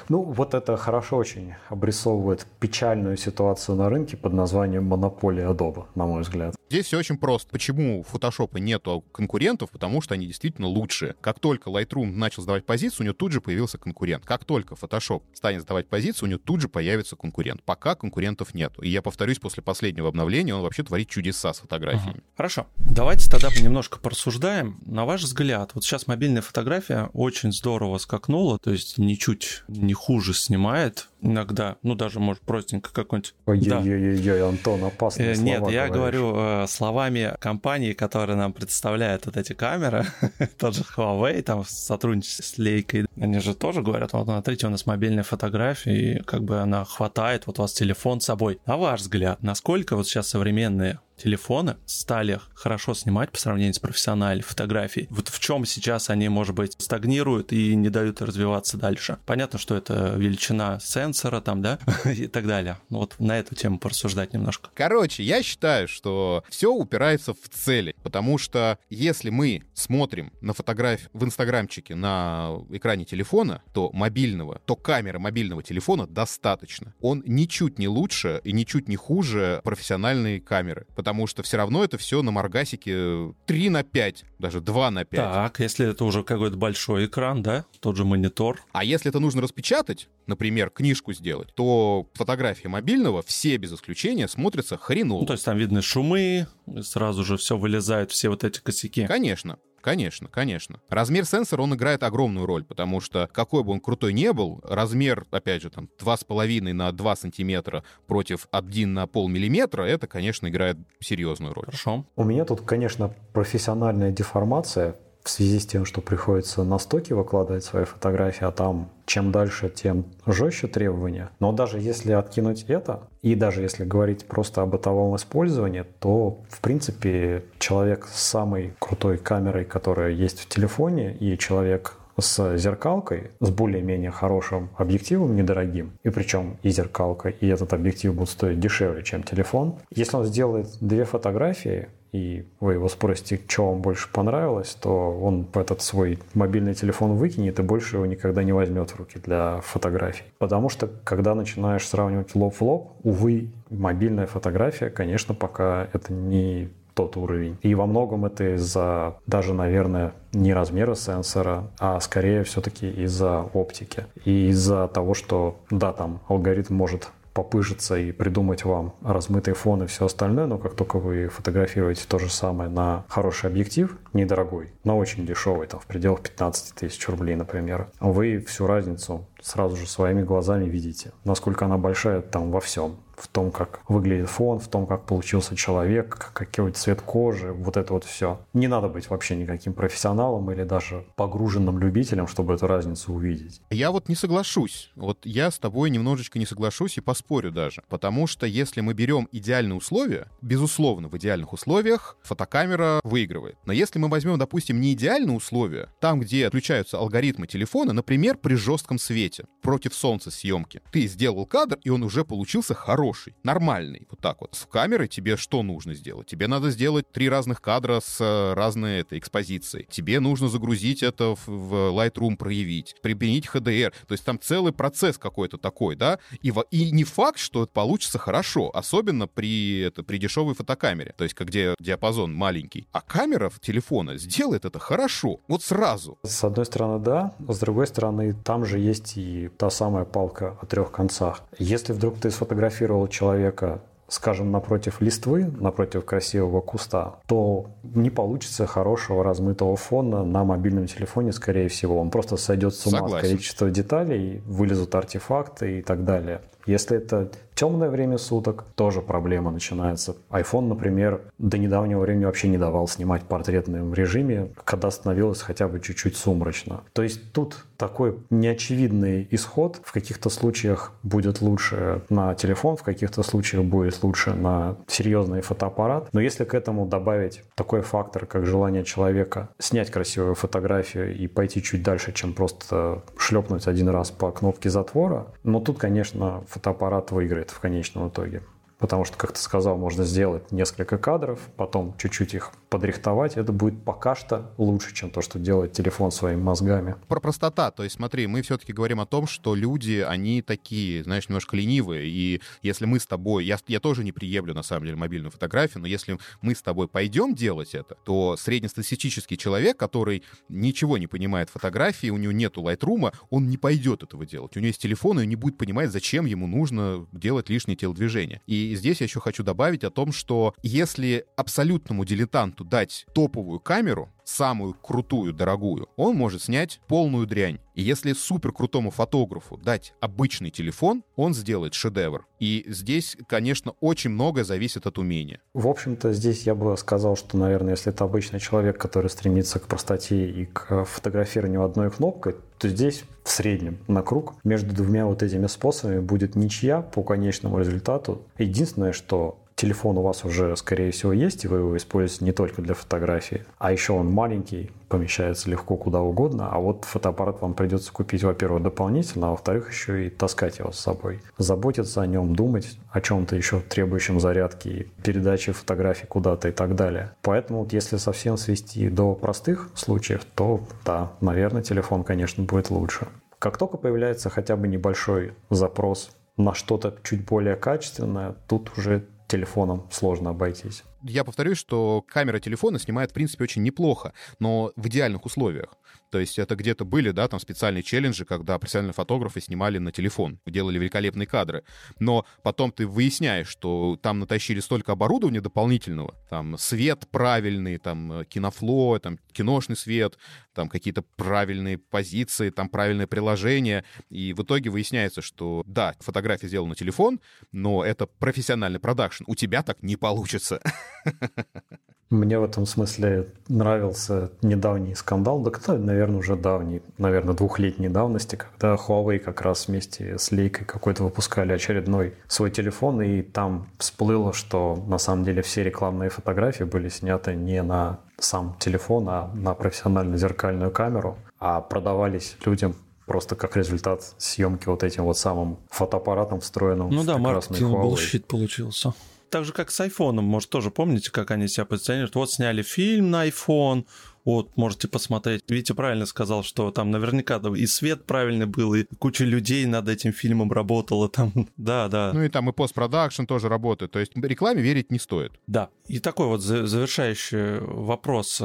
[0.07, 6.05] Ну, вот это хорошо очень обрисовывает печальную ситуацию на рынке под названием монополия Adobe, на
[6.05, 6.55] мой взгляд.
[6.69, 7.49] Здесь все очень просто.
[7.49, 9.71] Почему у Photoshop нету конкурентов?
[9.71, 11.15] Потому что они действительно лучшие.
[11.19, 14.23] Как только Lightroom начал сдавать позицию, у него тут же появился конкурент.
[14.23, 17.63] Как только Photoshop станет сдавать позицию, у него тут же появится конкурент.
[17.63, 18.83] Пока конкурентов нету.
[18.83, 22.17] И я повторюсь, после последнего обновления он вообще творит чудеса с фотографиями.
[22.17, 22.23] Ага.
[22.37, 22.67] Хорошо.
[22.77, 24.79] Давайте тогда немножко порассуждаем.
[24.85, 30.33] На ваш взгляд, вот сейчас мобильная фотография очень здорово скакнула, то есть ничуть не хуже
[30.33, 33.33] снимает иногда, ну даже, может, простенько какой-нибудь...
[33.45, 34.47] Ой-ой-ой, да.
[34.47, 36.21] Антон, опасные э, Нет, я говоришь.
[36.21, 40.05] говорю э, словами компании, которые нам представляют вот эти камеры,
[40.57, 44.69] тот же Huawei, там в сотрудничестве с Лейкой, они же тоже говорят, вот смотрите, у
[44.69, 48.59] нас мобильная фотография, и как бы она хватает, вот у вас телефон с собой.
[48.65, 54.43] На ваш взгляд, насколько вот сейчас современные телефоны стали хорошо снимать по сравнению с профессиональной
[54.43, 55.07] фотографией.
[55.09, 59.17] Вот в чем сейчас они, может быть, стагнируют и не дают развиваться дальше.
[59.25, 62.77] Понятно, что это величина сенсора там, да, и так далее.
[62.89, 64.69] Ну вот на эту тему порассуждать немножко.
[64.73, 71.09] Короче, я считаю, что все упирается в цели, потому что если мы смотрим на фотографию
[71.13, 76.93] в инстаграмчике на экране телефона, то мобильного, то камеры мобильного телефона достаточно.
[77.01, 81.97] Он ничуть не лучше и ничуть не хуже профессиональной камеры, потому что все равно это
[81.97, 85.19] все на маргасике 3 на 5, даже 2 на 5.
[85.19, 88.61] Так, если это уже какой-то большой экран, да, тот же монитор.
[88.71, 94.77] А если это нужно распечатать, например, книжку сделать, то фотографии мобильного все без исключения смотрятся
[94.77, 95.21] хреново.
[95.21, 96.47] Ну, то есть там видны шумы,
[96.81, 99.05] сразу же все вылезает, все вот эти косяки.
[99.07, 99.57] Конечно.
[99.81, 100.79] Конечно, конечно.
[100.89, 105.25] Размер сенсора, он играет огромную роль, потому что какой бы он крутой не был, размер,
[105.31, 111.53] опять же, там, 2,5 на 2 сантиметра против 1 на полмиллиметра, это, конечно, играет серьезную
[111.53, 111.65] роль.
[111.65, 112.05] Хорошо.
[112.15, 117.63] У меня тут, конечно, профессиональная деформация в связи с тем, что приходится на стоке выкладывать
[117.63, 121.29] свои фотографии, а там чем дальше, тем жестче требования.
[121.39, 126.61] Но даже если откинуть это, и даже если говорить просто о бытовом использовании, то, в
[126.61, 133.49] принципе, человек с самой крутой камерой, которая есть в телефоне, и человек с зеркалкой, с
[133.49, 139.23] более-менее хорошим объективом, недорогим, и причем и зеркалка, и этот объектив будут стоить дешевле, чем
[139.23, 139.75] телефон.
[139.89, 145.47] Если он сделает две фотографии, и вы его спросите, что вам больше понравилось, то он
[145.53, 150.25] этот свой мобильный телефон выкинет и больше его никогда не возьмет в руки для фотографий.
[150.37, 156.69] Потому что, когда начинаешь сравнивать лоб в лоб, увы, мобильная фотография, конечно, пока это не
[156.99, 157.57] тот уровень.
[157.61, 164.05] И во многом это из-за даже, наверное, не размера сенсора, а скорее все-таки из-за оптики.
[164.25, 167.09] И из-за того, что, да, там алгоритм может
[167.43, 172.19] попыжиться и придумать вам размытый фон и все остальное, но как только вы фотографируете то
[172.19, 177.35] же самое на хороший объектив, недорогой, но очень дешевый, там в пределах 15 тысяч рублей,
[177.35, 182.97] например, вы всю разницу сразу же своими глазами видите, насколько она большая там во всем
[183.19, 187.93] в том, как выглядит фон, в том, как получился человек, какой цвет кожи, вот это
[187.93, 188.39] вот все.
[188.53, 193.61] Не надо быть вообще никаким профессионалом или даже погруженным любителем, чтобы эту разницу увидеть.
[193.69, 194.91] Я вот не соглашусь.
[194.95, 197.83] Вот я с тобой немножечко не соглашусь и поспорю даже.
[197.89, 203.57] Потому что если мы берем идеальные условия, безусловно, в идеальных условиях фотокамера выигрывает.
[203.65, 208.55] Но если мы возьмем, допустим, не идеальные условия, там, где отключаются алгоритмы телефона, например, при
[208.55, 209.28] жестком свете,
[209.61, 214.55] против солнца съемки, ты сделал кадр, и он уже получился хороший нормальный, вот так вот.
[214.55, 216.27] С камерой тебе что нужно сделать?
[216.27, 219.87] Тебе надо сделать три разных кадра с э, разной этой экспозицией.
[219.89, 223.93] Тебе нужно загрузить это в, в Lightroom, проявить, применить HDR.
[224.07, 226.19] То есть там целый процесс какой-то такой, да?
[226.41, 231.23] И, и не факт, что это получится хорошо, особенно при, это, при дешевой фотокамере, то
[231.23, 232.87] есть где диапазон маленький.
[232.91, 236.17] А камера телефона сделает это хорошо, вот сразу.
[236.23, 240.65] С одной стороны, да, с другой стороны, там же есть и та самая палка о
[240.65, 241.41] трех концах.
[241.57, 249.23] Если вдруг ты сфотографировал человека скажем, напротив листвы, напротив красивого куста, то не получится хорошего
[249.23, 251.99] размытого фона на мобильном телефоне, скорее всего.
[251.99, 253.17] Он просто сойдет с ума Согласен.
[253.17, 256.41] от количества деталей, вылезут артефакты и так далее.
[256.65, 260.15] Если это темное время суток, тоже проблема начинается.
[260.29, 265.67] iPhone, например, до недавнего времени вообще не давал снимать в портретном режиме, когда становилось хотя
[265.67, 266.81] бы чуть-чуть сумрачно.
[266.93, 269.81] То есть тут такой неочевидный исход.
[269.83, 276.09] В каких-то случаях будет лучше на телефон, в каких-то случаях будет лучше на серьезный фотоаппарат.
[276.13, 281.61] Но если к этому добавить такой фактор, как желание человека снять красивую фотографию и пойти
[281.61, 287.51] чуть дальше, чем просто шлепнуть один раз по кнопке затвора, ну тут, конечно, фотоаппарат выиграет
[287.51, 288.41] в конечном итоге.
[288.79, 293.35] Потому что, как ты сказал, можно сделать несколько кадров, потом чуть-чуть их подрихтовать.
[293.35, 296.95] Это будет пока что лучше, чем то, что делает телефон своими мозгами.
[297.07, 297.71] Про простота.
[297.71, 302.07] То есть смотри, мы все-таки говорим о том, что люди, они такие, знаешь, немножко ленивые.
[302.07, 303.43] И если мы с тобой...
[303.45, 306.87] Я, я тоже не приемлю, на самом деле, мобильную фотографию, но если мы с тобой
[306.87, 312.61] пойдем делать это, то среднестатистический человек, который ничего не понимает в фотографии, у него нету
[312.61, 314.55] Lightroom, он не пойдет этого делать.
[314.55, 318.41] У него есть телефон, и он не будет понимать, зачем ему нужно делать лишние телодвижения.
[318.45, 323.59] И и здесь я еще хочу добавить о том, что если абсолютному дилетанту дать топовую
[323.59, 327.59] камеру, самую крутую, дорогую, он может снять полную дрянь.
[327.73, 332.27] И если супер крутому фотографу дать обычный телефон, он сделает шедевр.
[332.39, 335.41] И здесь, конечно, очень многое зависит от умения.
[335.53, 339.67] В общем-то, здесь я бы сказал, что, наверное, если это обычный человек, который стремится к
[339.67, 345.23] простоте и к фотографированию одной кнопкой, то здесь в среднем на круг между двумя вот
[345.23, 348.23] этими способами будет ничья по конечному результату.
[348.37, 352.61] Единственное, что телефон у вас уже, скорее всего, есть, и вы его используете не только
[352.61, 357.91] для фотографии, а еще он маленький, помещается легко куда угодно, а вот фотоаппарат вам придется
[357.91, 361.21] купить, во-первых, дополнительно, а во-вторых, еще и таскать его с собой.
[361.37, 367.11] Заботиться о нем, думать о чем-то еще требующем зарядки, передачи фотографий куда-то и так далее.
[367.21, 373.07] Поэтому вот если совсем свести до простых случаев, то да, наверное, телефон, конечно, будет лучше.
[373.39, 379.87] Как только появляется хотя бы небольшой запрос на что-то чуть более качественное, тут уже телефоном
[379.91, 380.83] сложно обойтись.
[381.03, 385.73] Я повторюсь, что камера телефона снимает, в принципе, очень неплохо, но в идеальных условиях.
[386.09, 390.39] То есть это где-то были, да, там специальные челленджи, когда профессиональные фотографы снимали на телефон,
[390.45, 391.63] делали великолепные кадры.
[391.99, 398.99] Но потом ты выясняешь, что там натащили столько оборудования дополнительного, там свет правильный, там кинофло,
[398.99, 400.17] там киношный свет,
[400.53, 403.85] там какие-то правильные позиции, там правильное приложение.
[404.09, 407.19] И в итоге выясняется, что да, фотография сделана на телефон,
[407.51, 409.23] но это профессиональный продакшн.
[409.27, 410.61] У тебя так не получится.
[412.09, 418.35] Мне в этом смысле нравился недавний скандал, да кто, наверное, уже давний, наверное, двухлетней давности,
[418.35, 424.33] когда Huawei как раз вместе с Лейкой какой-то выпускали очередной свой телефон, и там всплыло,
[424.33, 429.53] что на самом деле все рекламные фотографии были сняты не на сам телефон, а на
[429.53, 436.41] профессиональную зеркальную камеру, а продавались людям просто как результат съемки вот этим вот самым фотоаппаратом
[436.41, 438.93] встроенным ну в да, маркетинг bullshit получился
[439.29, 440.25] так же, как с айфоном.
[440.25, 442.15] Может, тоже помните, как они себя позиционируют?
[442.15, 443.85] Вот сняли фильм на iPhone,
[444.25, 445.43] вот, можете посмотреть.
[445.47, 450.13] Витя правильно сказал, что там наверняка и свет правильный был, и куча людей над этим
[450.13, 451.31] фильмом работала там.
[451.57, 452.11] да, да.
[452.13, 453.91] Ну и там и постпродакшн тоже работает.
[453.91, 455.31] То есть рекламе верить не стоит.
[455.47, 455.69] Да.
[455.87, 458.41] И такой вот завершающий вопрос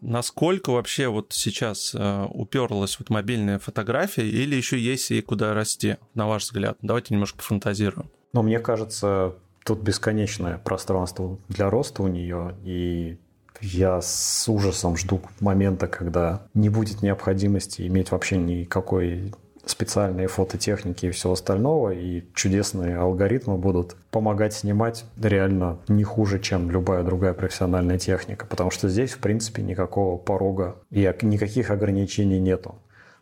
[0.00, 5.96] насколько вообще вот сейчас э, уперлась вот мобильная фотография или еще есть и куда расти,
[6.14, 6.78] на ваш взгляд?
[6.82, 8.10] Давайте немножко пофантазируем.
[8.32, 9.34] Но мне кажется,
[9.66, 13.18] тут бесконечное пространство для роста у нее, и
[13.60, 21.10] я с ужасом жду момента, когда не будет необходимости иметь вообще никакой специальной фототехники и
[21.10, 27.98] всего остального, и чудесные алгоритмы будут помогать снимать реально не хуже, чем любая другая профессиональная
[27.98, 32.76] техника, потому что здесь, в принципе, никакого порога и никаких ограничений нету,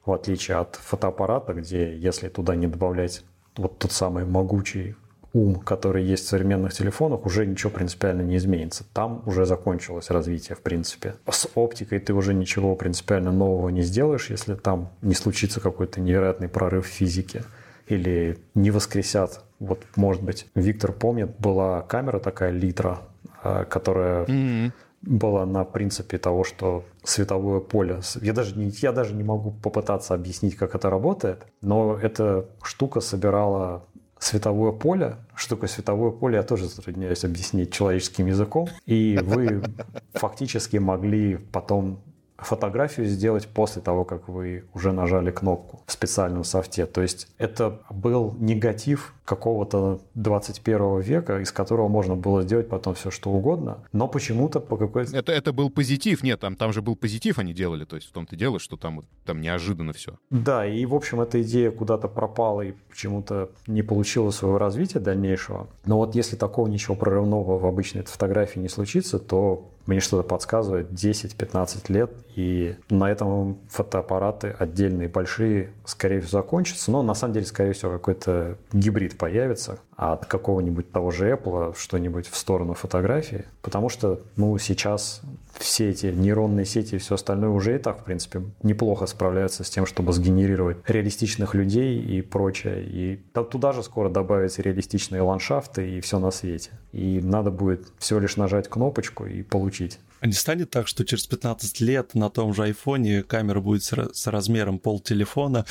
[0.04, 3.24] в отличие от фотоаппарата, где, если туда не добавлять
[3.56, 4.96] вот тот самый могучий
[5.34, 8.84] ум, который есть в современных телефонах, уже ничего принципиально не изменится.
[8.94, 11.16] Там уже закончилось развитие, в принципе.
[11.28, 16.48] С оптикой ты уже ничего принципиально нового не сделаешь, если там не случится какой-то невероятный
[16.48, 17.42] прорыв в физике
[17.88, 19.42] или не воскресят.
[19.58, 23.00] Вот, может быть, Виктор помнит, была камера такая литра,
[23.42, 24.72] а, которая mm-hmm.
[25.02, 28.00] была на принципе того, что световое поле.
[28.22, 33.00] Я даже, не, я даже не могу попытаться объяснить, как это работает, но эта штука
[33.00, 33.84] собирала
[34.24, 35.16] световое поле.
[35.34, 38.68] Что такое световое поле, я тоже затрудняюсь объяснить человеческим языком.
[38.86, 39.62] И вы
[40.14, 42.02] фактически могли потом
[42.44, 46.86] фотографию сделать после того, как вы уже нажали кнопку в специальном софте.
[46.86, 53.10] То есть это был негатив какого-то 21 века, из которого можно было сделать потом все,
[53.10, 55.16] что угодно, но почему-то по какой-то...
[55.16, 58.12] Это, это был позитив, нет, там, там же был позитив они делали, то есть в
[58.12, 60.18] том-то дело, что там, там неожиданно все.
[60.30, 65.68] Да, и, в общем, эта идея куда-то пропала и почему-то не получила своего развития дальнейшего.
[65.86, 70.90] Но вот если такого ничего прорывного в обычной фотографии не случится, то мне что-то подсказывает
[70.90, 76.90] 10-15 лет, и на этом фотоаппараты отдельные, большие, скорее всего, закончатся.
[76.90, 82.28] Но на самом деле, скорее всего, какой-то гибрид появится от какого-нибудь того же Apple что-нибудь
[82.28, 83.44] в сторону фотографии.
[83.62, 85.20] Потому что, ну, сейчас
[85.58, 89.70] все эти нейронные сети и все остальное уже и так, в принципе, неплохо справляются с
[89.70, 92.84] тем, чтобы сгенерировать реалистичных людей и прочее.
[92.84, 96.70] И туда же скоро добавятся реалистичные ландшафты и все на свете.
[96.92, 99.98] И надо будет всего лишь нажать кнопочку и получить.
[100.24, 104.26] А не станет так, что через 15 лет на том же айфоне камера будет с
[104.26, 105.66] размером пол телефона?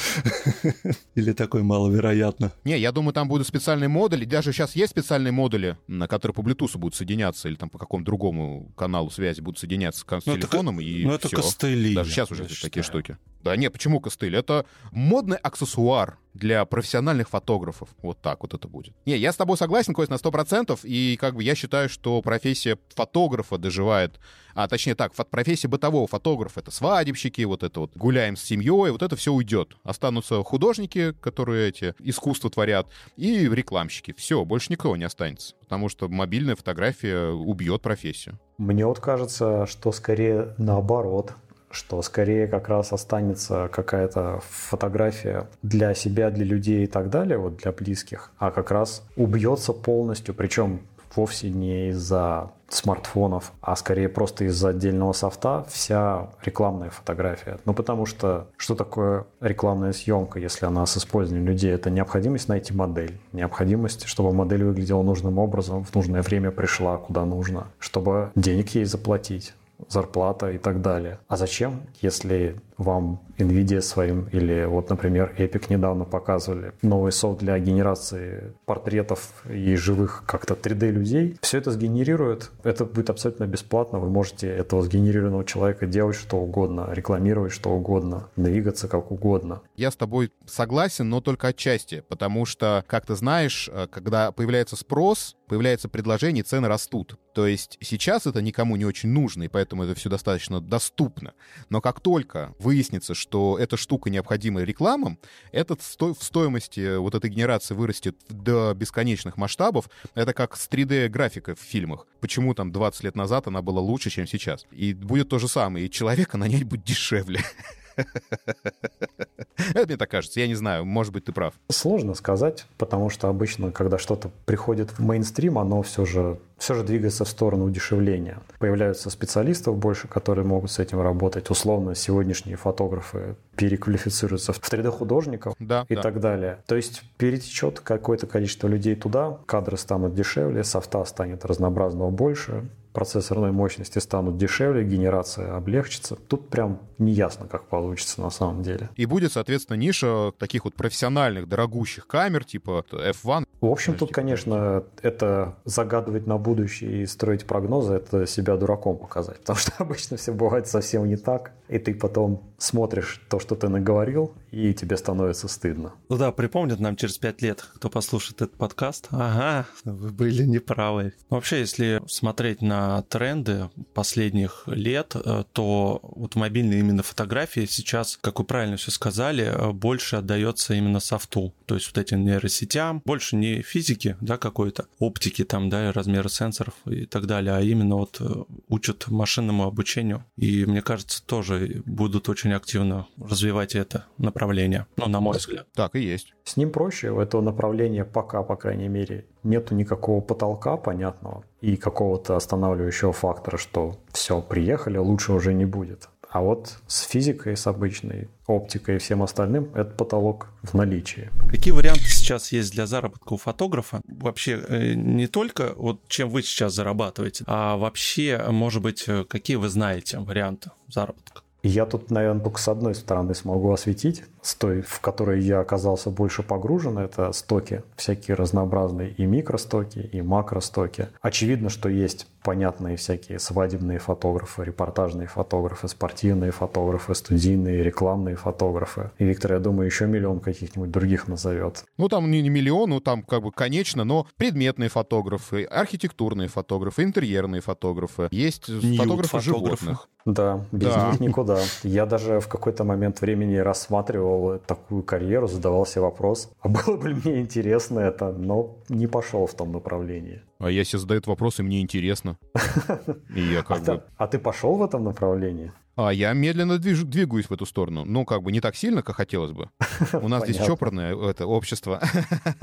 [1.15, 2.51] Или такое маловероятно?
[2.63, 4.25] Не, я думаю, там будут специальные модули.
[4.25, 8.05] Даже сейчас есть специальные модули, на которые по Bluetooth будут соединяться или там по какому-то
[8.05, 10.79] другому каналу связи будут соединяться с ну, телефоном.
[10.79, 11.95] И ну, это костыли.
[11.95, 13.17] Даже сейчас уже такие штуки.
[13.43, 14.35] Да не, почему костыль?
[14.35, 17.89] Это модный аксессуар для профессиональных фотографов.
[18.01, 18.93] Вот так вот это будет.
[19.05, 22.77] Не, я с тобой согласен, Кость, на 100%, и как бы я считаю, что профессия
[22.95, 24.19] фотографа доживает,
[24.55, 29.01] а точнее так, профессия бытового фотографа— это свадебщики, вот это вот гуляем с семьей, вот
[29.01, 29.75] это все уйдет.
[29.83, 34.13] Останутся художники, которые эти искусства творят, и рекламщики.
[34.13, 38.39] Все, больше никого не останется, потому что мобильная фотография убьет профессию.
[38.57, 41.33] Мне вот кажется, что скорее наоборот
[41.73, 47.57] что скорее как раз останется какая-то фотография для себя, для людей и так далее, вот
[47.57, 50.81] для близких, а как раз убьется полностью, причем
[51.15, 57.59] вовсе не из-за смартфонов, а скорее просто из-за отдельного софта вся рекламная фотография.
[57.65, 61.71] Ну, потому что что такое рекламная съемка, если она с использованием людей?
[61.71, 67.25] Это необходимость найти модель, необходимость, чтобы модель выглядела нужным образом, в нужное время пришла куда
[67.25, 69.53] нужно, чтобы денег ей заплатить
[69.89, 71.19] зарплата и так далее.
[71.27, 77.57] А зачем, если вам NVIDIA своим или вот, например, Epic недавно показывали новый софт для
[77.59, 81.37] генерации портретов и живых как-то 3D людей.
[81.41, 82.51] Все это сгенерирует.
[82.63, 83.99] Это будет абсолютно бесплатно.
[83.99, 89.61] Вы можете этого сгенерированного человека делать что угодно, рекламировать что угодно, двигаться как угодно.
[89.75, 94.75] Я с тобой согласен, но только отчасти, потому что, как ты знаешь, э, когда появляется
[94.75, 97.17] спрос, появляется предложение, цены растут.
[97.33, 101.33] То есть сейчас это никому не очень нужно, и поэтому это все достаточно доступно.
[101.69, 105.19] Но как только выяснится, что эта штука необходима рекламам,
[105.51, 106.15] этот сто...
[106.15, 109.89] в стоимости вот этой генерации вырастет до бесконечных масштабов.
[110.15, 112.07] Это как с 3D-графикой в фильмах.
[112.19, 114.65] Почему там 20 лет назад она была лучше, чем сейчас?
[114.71, 117.41] И будет то же самое, и человека нанять будет дешевле.
[119.73, 120.39] Это мне так кажется.
[120.39, 121.53] Я не знаю, может быть, ты прав.
[121.69, 126.83] Сложно сказать, потому что обычно, когда что-то приходит в мейнстрим, оно все же, все же
[126.83, 128.39] двигается в сторону удешевления.
[128.59, 131.49] Появляются специалистов больше, которые могут с этим работать.
[131.49, 136.01] Условно, сегодняшние фотографы переквалифицируются в 3D-художников да, и да.
[136.01, 136.59] так далее.
[136.67, 143.51] То есть перетечет какое-то количество людей туда, кадры станут дешевле, софта станет разнообразного больше, процессорной
[143.51, 146.15] мощности станут дешевле, генерация облегчится.
[146.15, 148.89] Тут прям не ясно, как получится на самом деле.
[148.95, 153.47] И будет, соответственно, ниша таких вот профессиональных, дорогущих камер, типа F1.
[153.61, 154.21] В общем, тут, типа...
[154.21, 159.37] конечно, это загадывать на будущее и строить прогнозы, это себя дураком показать.
[159.39, 161.51] Потому что обычно все бывает совсем не так.
[161.73, 165.93] И ты потом смотришь то, что ты наговорил, и тебе становится стыдно.
[166.07, 169.07] Ну да, припомнят нам через пять лет, кто послушает этот подкаст.
[169.09, 171.13] Ага, вы были неправы.
[171.31, 178.37] Вообще, если смотреть на тренды последних лет, э, то вот мобильные именно фотографии сейчас, как
[178.37, 181.55] вы правильно все сказали, э, больше отдается именно софту.
[181.65, 186.75] То есть вот этим нейросетям, больше не физики, да, какой-то, оптики там, да, размеры сенсоров
[186.85, 190.23] и так далее, а именно вот э, учат машинному обучению.
[190.37, 195.67] И мне кажется, тоже будут очень активно развивать это направление, ну, на мой взгляд.
[195.73, 196.33] Так и есть.
[196.43, 201.77] С ним проще, у этого направления пока, по крайней мере, нету никакого потолка понятного и
[201.77, 206.09] какого-то останавливающего фактора, что все, приехали, лучше уже не будет.
[206.33, 211.29] А вот с физикой, с обычной оптикой и всем остальным этот потолок в наличии.
[211.47, 214.01] Какие варианты сейчас есть для заработка у фотографа?
[214.07, 219.57] Вообще э, не только вот чем вы сейчас зарабатываете, а вообще, может быть, э, какие
[219.57, 221.43] вы знаете варианты заработка?
[221.65, 226.09] Я тут, наверное, только с одной стороны смогу осветить, с той, в которой я оказался
[226.09, 231.07] больше погружен, это стоки всякие разнообразные, и микростоки, и макростоки.
[231.21, 239.11] Очевидно, что есть понятные всякие свадебные фотографы, репортажные фотографы, спортивные фотографы, студийные, рекламные фотографы.
[239.17, 241.83] И Виктор, я думаю, еще миллион каких-нибудь других назовет.
[241.97, 247.03] Ну, там не, не миллион, ну, там как бы конечно, но предметные фотографы, архитектурные фотографы,
[247.03, 248.27] интерьерные фотографы.
[248.31, 248.65] Есть
[248.97, 250.09] фотографы животных.
[250.25, 251.11] Да, без да.
[251.11, 251.59] них никуда.
[251.83, 257.09] Я даже в какой-то момент времени рассматривал такую карьеру, задавал себе вопрос, а было бы
[257.09, 260.41] мне интересно это, но не пошел в том направлении.
[260.63, 262.37] А я себе задаю вопрос, и мне интересно.
[263.35, 264.03] И я как а бы...
[264.15, 265.73] А ты пошел в этом направлении?
[265.97, 268.05] А я медленно движ, двигаюсь в эту сторону.
[268.05, 269.69] Ну, как бы не так сильно, как хотелось бы.
[270.13, 271.99] У нас здесь чопорное это общество.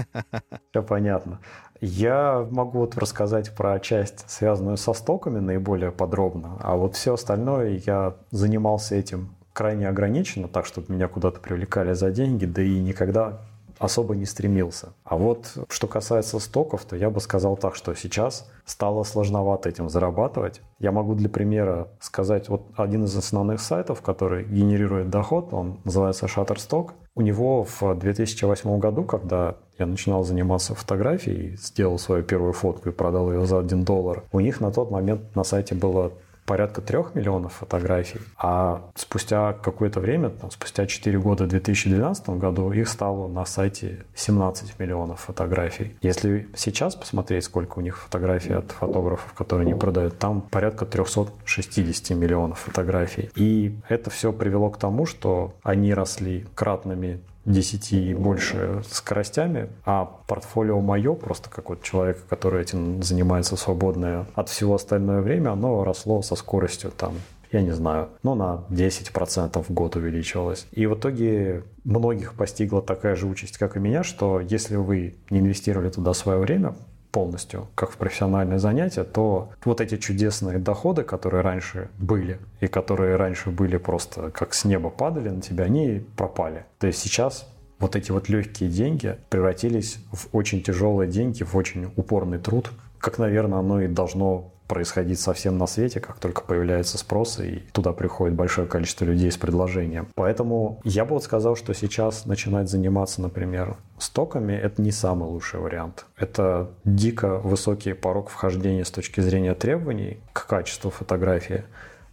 [0.70, 1.40] Все понятно.
[1.82, 6.56] Я могу вот рассказать про часть, связанную со стоками, наиболее подробно.
[6.60, 12.10] А вот все остальное я занимался этим крайне ограниченно, так, чтобы меня куда-то привлекали за
[12.10, 13.40] деньги, да и никогда
[13.80, 14.90] особо не стремился.
[15.04, 19.88] А вот что касается стоков, то я бы сказал так, что сейчас стало сложновато этим
[19.88, 20.60] зарабатывать.
[20.78, 26.26] Я могу для примера сказать, вот один из основных сайтов, который генерирует доход, он называется
[26.26, 26.90] Shutterstock.
[27.14, 32.92] У него в 2008 году, когда я начинал заниматься фотографией, сделал свою первую фотку и
[32.92, 36.12] продал ее за 1 доллар, у них на тот момент на сайте было
[36.50, 42.72] порядка трех миллионов фотографий, а спустя какое-то время, там, спустя 4 года в 2012 году
[42.72, 45.94] их стало на сайте 17 миллионов фотографий.
[46.02, 52.18] Если сейчас посмотреть, сколько у них фотографий от фотографов, которые они продают, там порядка 360
[52.18, 53.30] миллионов фотографий.
[53.36, 60.04] И это все привело к тому, что они росли кратными 10 и больше скоростями, а
[60.04, 65.84] портфолио мое, просто как вот человека, который этим занимается свободное от всего остальное время, оно
[65.84, 67.14] росло со скоростью там
[67.52, 70.66] я не знаю, ну, на 10% в год увеличивалось.
[70.70, 75.40] И в итоге многих постигла такая же участь, как и меня, что если вы не
[75.40, 76.74] инвестировали туда свое время,
[77.12, 83.16] полностью, как в профессиональное занятие, то вот эти чудесные доходы, которые раньше были, и которые
[83.16, 86.64] раньше были просто как с неба падали на тебя, они пропали.
[86.78, 87.48] То есть сейчас
[87.78, 93.18] вот эти вот легкие деньги превратились в очень тяжелые деньги, в очень упорный труд, как,
[93.18, 98.36] наверное, оно и должно происходить совсем на свете, как только появляется спрос, и туда приходит
[98.36, 100.06] большое количество людей с предложением.
[100.14, 105.58] Поэтому я бы вот сказал, что сейчас начинать заниматься, например, стоками, это не самый лучший
[105.58, 106.06] вариант.
[106.16, 111.64] Это дико высокий порог вхождения с точки зрения требований к качеству фотографии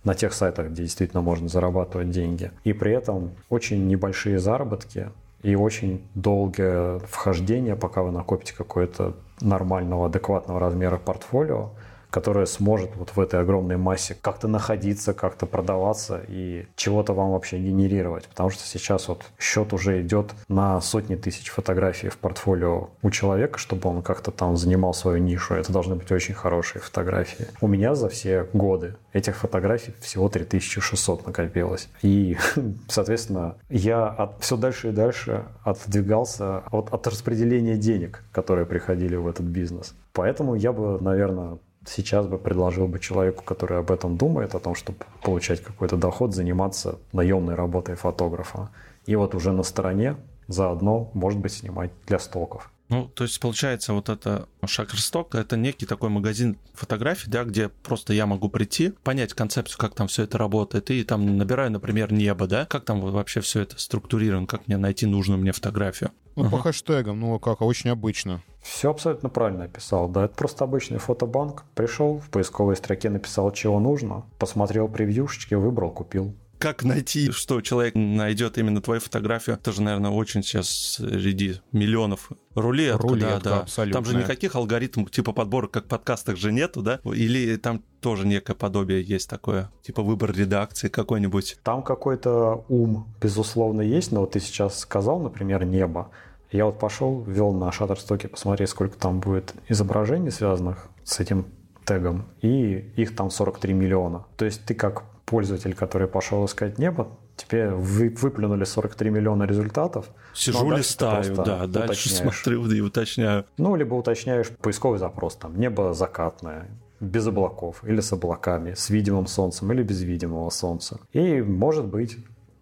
[0.03, 2.49] на тех сайтах, где действительно можно зарабатывать деньги.
[2.63, 5.11] И при этом очень небольшие заработки
[5.43, 11.69] и очень долгое вхождение, пока вы накопите какое-то нормального, адекватного размера портфолио,
[12.17, 17.59] которая сможет вот в этой огромной массе как-то находиться, как-то продаваться и чего-то вам вообще
[17.59, 18.27] генерировать.
[18.27, 23.59] Потому что сейчас вот счет уже идет на сотни тысяч фотографий в портфолио у человека,
[23.59, 25.53] чтобы он как-то там занимал свою нишу.
[25.53, 27.49] Это должны быть очень хорошие фотографии.
[27.61, 31.87] У меня за все годы этих фотографий всего 3600 накопилось.
[32.01, 32.35] И,
[32.87, 39.27] соответственно, я от, все дальше и дальше отодвигался от, от распределения денег, которые приходили в
[39.27, 39.93] этот бизнес.
[40.13, 44.75] Поэтому я бы, наверное, сейчас бы предложил бы человеку, который об этом думает, о том,
[44.75, 48.69] чтобы получать какой-то доход, заниматься наемной работой фотографа.
[49.05, 50.15] И вот уже на стороне
[50.47, 52.71] заодно, может быть, снимать для стоков.
[52.89, 58.13] Ну, то есть, получается, вот это Shutterstock— это некий такой магазин фотографий, да, где просто
[58.13, 62.47] я могу прийти, понять концепцию, как там все это работает, и там набираю, например, небо,
[62.47, 66.11] да, как там вообще все это структурировано, как мне найти нужную мне фотографию.
[66.37, 66.51] Ну, uh-huh.
[66.51, 68.41] по хэштегам, ну, как, очень обычно.
[68.61, 71.65] Все абсолютно правильно описал, да, это просто обычный фотобанк.
[71.73, 77.95] Пришел, в поисковой строке написал, чего нужно, посмотрел превьюшечки, выбрал, купил как найти, что человек
[77.95, 83.59] найдет именно твою фотографию, тоже, наверное, очень сейчас среди миллионов рулетка, рулетка да, да.
[83.61, 84.01] Абсолютно.
[84.01, 86.99] Там же никаких алгоритмов типа подбора, как в подкастах же нету, да?
[87.05, 91.57] Или там тоже некое подобие есть такое, типа выбор редакции какой-нибудь?
[91.63, 96.11] Там какой-то ум, безусловно, есть, но вот ты сейчас сказал, например, небо.
[96.51, 101.47] Я вот пошел, ввел на Shutterstock, посмотреть, сколько там будет изображений, связанных с этим
[101.85, 104.25] тегом, и их там 43 миллиона.
[104.37, 110.07] То есть ты как пользователь, который пошел искать небо, тебе вы, выплюнули 43 миллиона результатов.
[110.33, 113.45] Сижу, ну, листаю, да, дальше смотрю и уточняю.
[113.57, 116.69] Ну, либо уточняешь поисковый запрос, там, небо закатное,
[117.01, 120.99] без облаков или с облаками, с видимым солнцем или без видимого солнца.
[121.11, 122.17] И, может быть,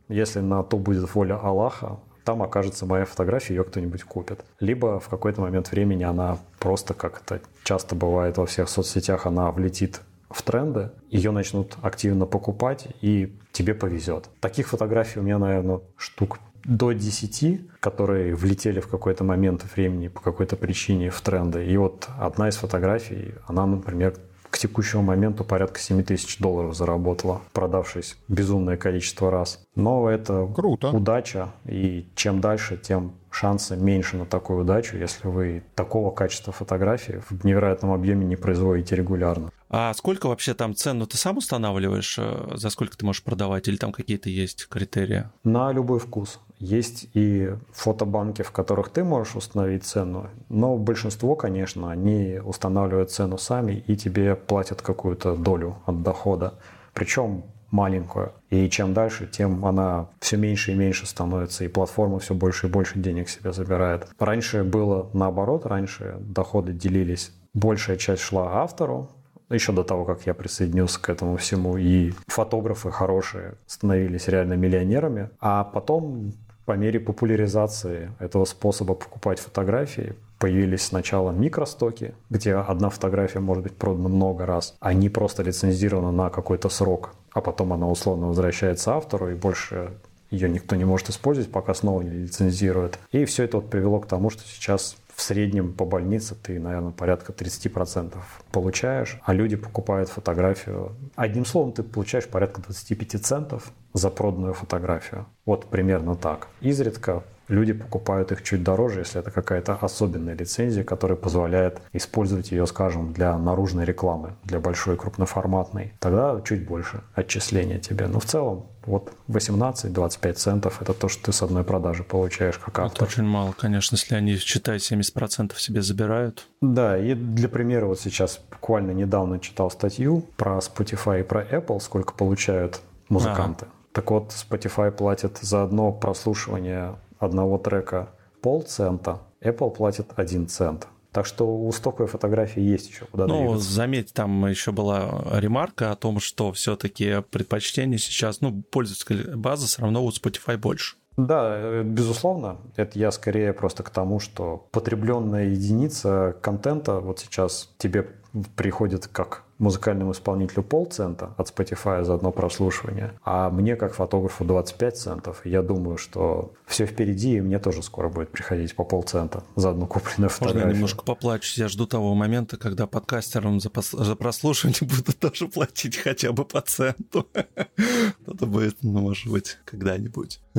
[0.09, 4.43] если на то будет воля Аллаха, там окажется моя фотография, ее кто-нибудь купит.
[4.59, 9.51] Либо в какой-то момент времени она просто, как это часто бывает во всех соцсетях, она
[9.51, 10.01] влетит
[10.35, 14.29] в тренды, ее начнут активно покупать, и тебе повезет.
[14.41, 20.19] Таких фотографий у меня, наверное, штук до 10, которые влетели в какой-то момент времени по
[20.19, 21.65] какой-то причине в тренды.
[21.65, 24.15] И вот одна из фотографий, она, например,
[24.55, 29.61] к текущему моменту порядка 7 тысяч долларов заработала, продавшись безумное количество раз.
[29.75, 30.91] Но это Круто.
[30.91, 37.21] удача, и чем дальше, тем шансы меньше на такую удачу, если вы такого качества фотографии
[37.29, 39.51] в невероятном объеме не производите регулярно.
[39.69, 40.99] А сколько вообще там цен?
[40.99, 45.25] Ну, ты сам устанавливаешь, э, за сколько ты можешь продавать, или там какие-то есть критерии?
[45.43, 46.39] На любой вкус.
[46.59, 53.37] Есть и фотобанки, в которых ты можешь установить цену, но большинство, конечно, они устанавливают цену
[53.37, 56.53] сами и тебе платят какую-то долю от дохода.
[56.93, 58.31] Причем маленькую.
[58.49, 62.69] И чем дальше, тем она все меньше и меньше становится, и платформа все больше и
[62.69, 64.07] больше денег себе забирает.
[64.17, 67.33] Раньше было наоборот, раньше доходы делились.
[67.53, 69.09] Большая часть шла автору,
[69.49, 75.29] еще до того, как я присоединился к этому всему, и фотографы хорошие становились реально миллионерами,
[75.39, 76.33] а потом
[76.65, 83.75] по мере популяризации этого способа покупать фотографии появились сначала микростоки, где одна фотография может быть
[83.75, 88.95] продана много раз, а не просто лицензирована на какой-то срок, а потом она условно возвращается
[88.95, 89.91] автору и больше
[90.31, 92.99] ее никто не может использовать, пока снова не лицензирует.
[93.11, 96.91] И все это вот привело к тому, что сейчас в среднем по больнице ты, наверное,
[96.91, 98.15] порядка 30%
[98.51, 100.95] получаешь, а люди покупают фотографию.
[101.15, 105.25] Одним словом, ты получаешь порядка 25 центов за проданную фотографию.
[105.45, 106.49] Вот примерно так.
[106.59, 112.65] Изредка люди покупают их чуть дороже, если это какая-то особенная лицензия, которая позволяет использовать ее,
[112.67, 115.93] скажем, для наружной рекламы, для большой крупноформатной.
[115.99, 118.07] Тогда чуть больше отчисления тебе.
[118.07, 122.79] Но в целом вот 18-25 центов– это то, что ты с одной продажи получаешь как
[122.79, 123.03] автор.
[123.03, 126.47] Это очень мало, конечно, если они, считай, 70% себе забирают.
[126.61, 131.79] Да, и для примера вот сейчас буквально недавно читал статью про Spotify и про Apple,
[131.79, 133.65] сколько получают музыканты.
[133.65, 133.73] Ага.
[133.93, 138.09] Так вот, Spotify платит за одно прослушивание одного трека
[138.41, 140.87] полцента, Apple платит один цент.
[141.15, 143.71] Так что у стоковой фотографии есть еще куда Ну, двигаться.
[143.71, 149.81] заметь, там еще была ремарка о том, что все-таки предпочтение сейчас, ну, пользовательская база все
[149.81, 150.97] равно у Spotify больше.
[151.15, 152.57] Да, э, безусловно.
[152.75, 158.09] Это я скорее просто к тому, что потребленная единица контента вот сейчас тебе
[158.57, 164.97] приходит как музыкальному исполнителю полцента от Spotify за одно прослушивание, а мне как фотографу 25
[164.97, 165.45] центов.
[165.45, 169.87] Я думаю, что все впереди, и мне тоже скоро будет приходить по полцента за одну
[169.87, 170.63] купленную фотографию.
[170.63, 171.57] Можно я немножко поплачусь?
[171.57, 173.91] Я жду того момента, когда подкастерам за, пос...
[173.91, 177.27] за прослушивание будут тоже платить хотя бы по центу.
[177.33, 180.41] Это будет, ну, может быть, когда-нибудь.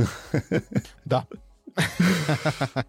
[1.05, 1.26] Да.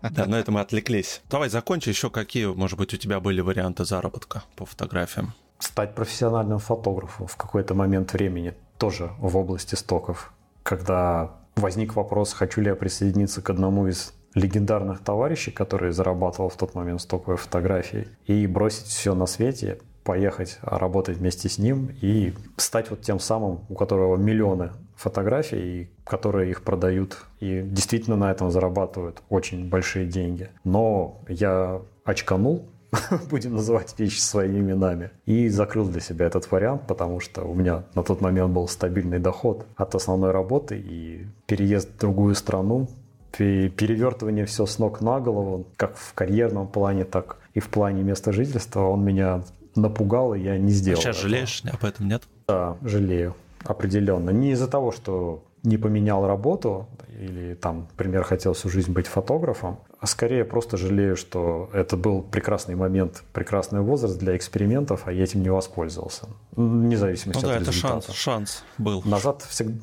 [0.02, 1.22] Да, но это мы отвлеклись.
[1.30, 1.90] Давай закончи.
[1.90, 5.34] Еще какие, может быть, у тебя были варианты заработка по фотографиям?
[5.60, 10.34] Стать профессиональным фотографом в какой-то момент времени тоже в области стоков.
[10.64, 16.56] Когда возник вопрос, хочу ли я присоединиться к одному из легендарных товарищей, который зарабатывал в
[16.56, 22.34] тот момент стоковой фотографией, и бросить все на свете, поехать работать вместе с ним и
[22.56, 28.50] стать вот тем самым, у которого миллионы фотографий, которые их продают и действительно на этом
[28.50, 30.50] зарабатывают очень большие деньги.
[30.64, 32.70] Но я очканул,
[33.30, 35.12] будем называть вещи своими именами.
[35.26, 39.20] И закрыл для себя этот вариант, потому что у меня на тот момент был стабильный
[39.20, 42.88] доход от основной работы и переезд в другую страну,
[43.32, 48.32] перевертывание все с ног на голову, как в карьерном плане, так и в плане места
[48.32, 49.44] жительства, он меня
[49.76, 51.02] напугал, и я не сделал.
[51.02, 51.30] Сейчас этого.
[51.30, 52.24] жалеешь об этом, нет?
[52.48, 54.32] Да, жалею, определенно.
[54.32, 56.88] Не из-за того, что не поменял работу
[57.20, 62.22] или там, например, хотел всю жизнь быть фотографом, а скорее просто жалею, что это был
[62.22, 66.28] прекрасный момент, прекрасный возраст для экспериментов, а я этим не воспользовался.
[66.52, 67.98] Вне зависимости ну, от да, результата.
[67.98, 69.02] это шанс, шанс был.
[69.06, 69.80] Назад всегда,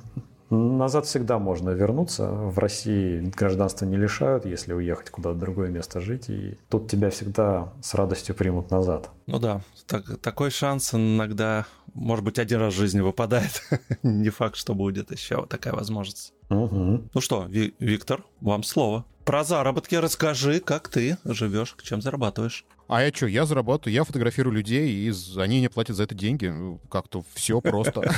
[0.51, 2.29] Назад всегда можно вернуться.
[2.31, 6.29] В России гражданство не лишают, если уехать куда-то другое место жить.
[6.29, 9.11] И тут тебя всегда с радостью примут назад.
[9.27, 13.62] Ну да, так, такой шанс иногда, может быть, один раз в жизни выпадает.
[14.03, 16.34] не факт, что будет еще такая возможность.
[16.51, 17.09] Угу.
[17.14, 19.05] Ну что, Ви- Виктор, вам слово.
[19.24, 22.66] Про заработки расскажи, как ты живешь, чем зарабатываешь.
[22.86, 26.53] А я что, я зарабатываю, я фотографирую людей, и они мне платят за это деньги.
[26.90, 28.03] Как-то все просто.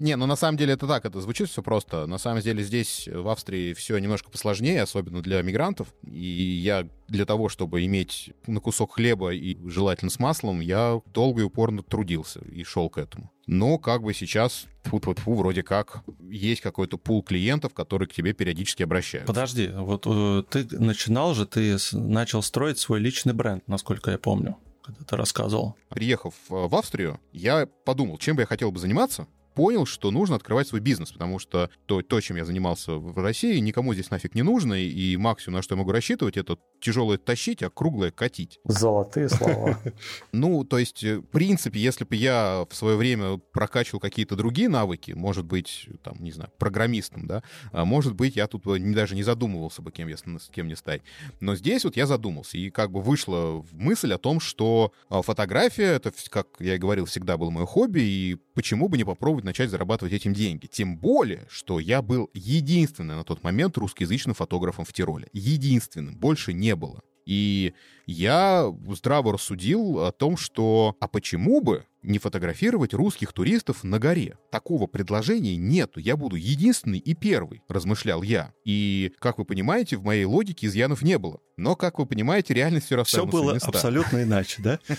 [0.00, 2.06] Не, ну на самом деле это так, это звучит все просто.
[2.06, 5.86] На самом деле здесь, в Австрии, все немножко посложнее, особенно для мигрантов.
[6.04, 6.24] И
[6.64, 11.44] я для того, чтобы иметь на кусок хлеба и желательно с маслом, я долго и
[11.44, 13.30] упорно трудился и шел к этому.
[13.46, 18.12] Но как бы сейчас, фу -фу -фу, вроде как есть какой-то пул клиентов, которые к
[18.12, 19.26] тебе периодически обращаются.
[19.26, 24.56] Подожди, вот э, ты начинал же, ты начал строить свой личный бренд, насколько я помню,
[24.82, 25.76] когда ты рассказывал.
[25.90, 30.68] Приехав в Австрию, я подумал, чем бы я хотел бы заниматься, понял, что нужно открывать
[30.68, 34.42] свой бизнес, потому что то, то, чем я занимался в России, никому здесь нафиг не
[34.42, 38.60] нужно, и максимум, на что я могу рассчитывать, это тяжелое тащить, а круглое катить.
[38.64, 39.78] Золотые слова.
[40.32, 44.68] Ну, то есть, э, в принципе, если бы я в свое время прокачивал какие-то другие
[44.68, 47.42] навыки, может быть, там, не знаю, программистом, да,
[47.72, 51.02] а может быть, я тут даже не задумывался бы, кем я, с кем мне стать.
[51.40, 55.94] Но здесь вот я задумался, и как бы вышла мысль о том, что а, фотография,
[55.94, 59.70] это, как я и говорил, всегда было мое хобби, и почему бы не попробовать начать
[59.70, 60.66] зарабатывать этим деньги.
[60.66, 65.28] Тем более, что я был единственным на тот момент русскоязычным фотографом в Тироле.
[65.32, 67.02] Единственным, больше не было.
[67.26, 67.72] И
[68.06, 74.36] я здраво рассудил о том, что а почему бы не фотографировать русских туристов на горе?
[74.50, 76.00] Такого предложения нету.
[76.00, 78.52] Я буду единственный и первый, размышлял я.
[78.64, 81.40] И, как вы понимаете, в моей логике изъянов не было.
[81.56, 84.78] Но, как вы понимаете, реальность все расставила Все было абсолютно иначе, да?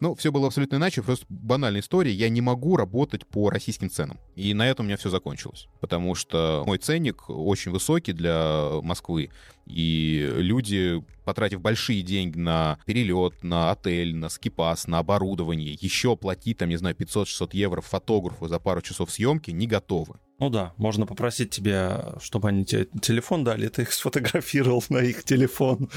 [0.00, 2.12] Ну, все было абсолютно иначе, просто банальная история.
[2.12, 4.18] Я не могу работать по российским ценам.
[4.36, 5.66] И на этом у меня все закончилось.
[5.80, 9.30] Потому что мой ценник очень высокий для Москвы.
[9.66, 16.56] И люди, потратив большие деньги на перелет, на отель, на скипас, на оборудование, еще платить,
[16.56, 20.14] там, не знаю, 500-600 евро фотографу за пару часов съемки, не готовы.
[20.38, 25.22] Ну да, можно попросить тебя, чтобы они тебе телефон дали, ты их сфотографировал на их
[25.22, 25.90] телефон.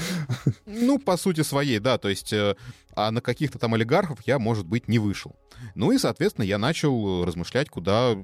[0.66, 2.56] Ну, по сути своей, да, то есть э,
[2.94, 5.36] а на каких-то там олигархов я, может быть, не вышел.
[5.74, 8.16] Ну и, соответственно, я начал размышлять, куда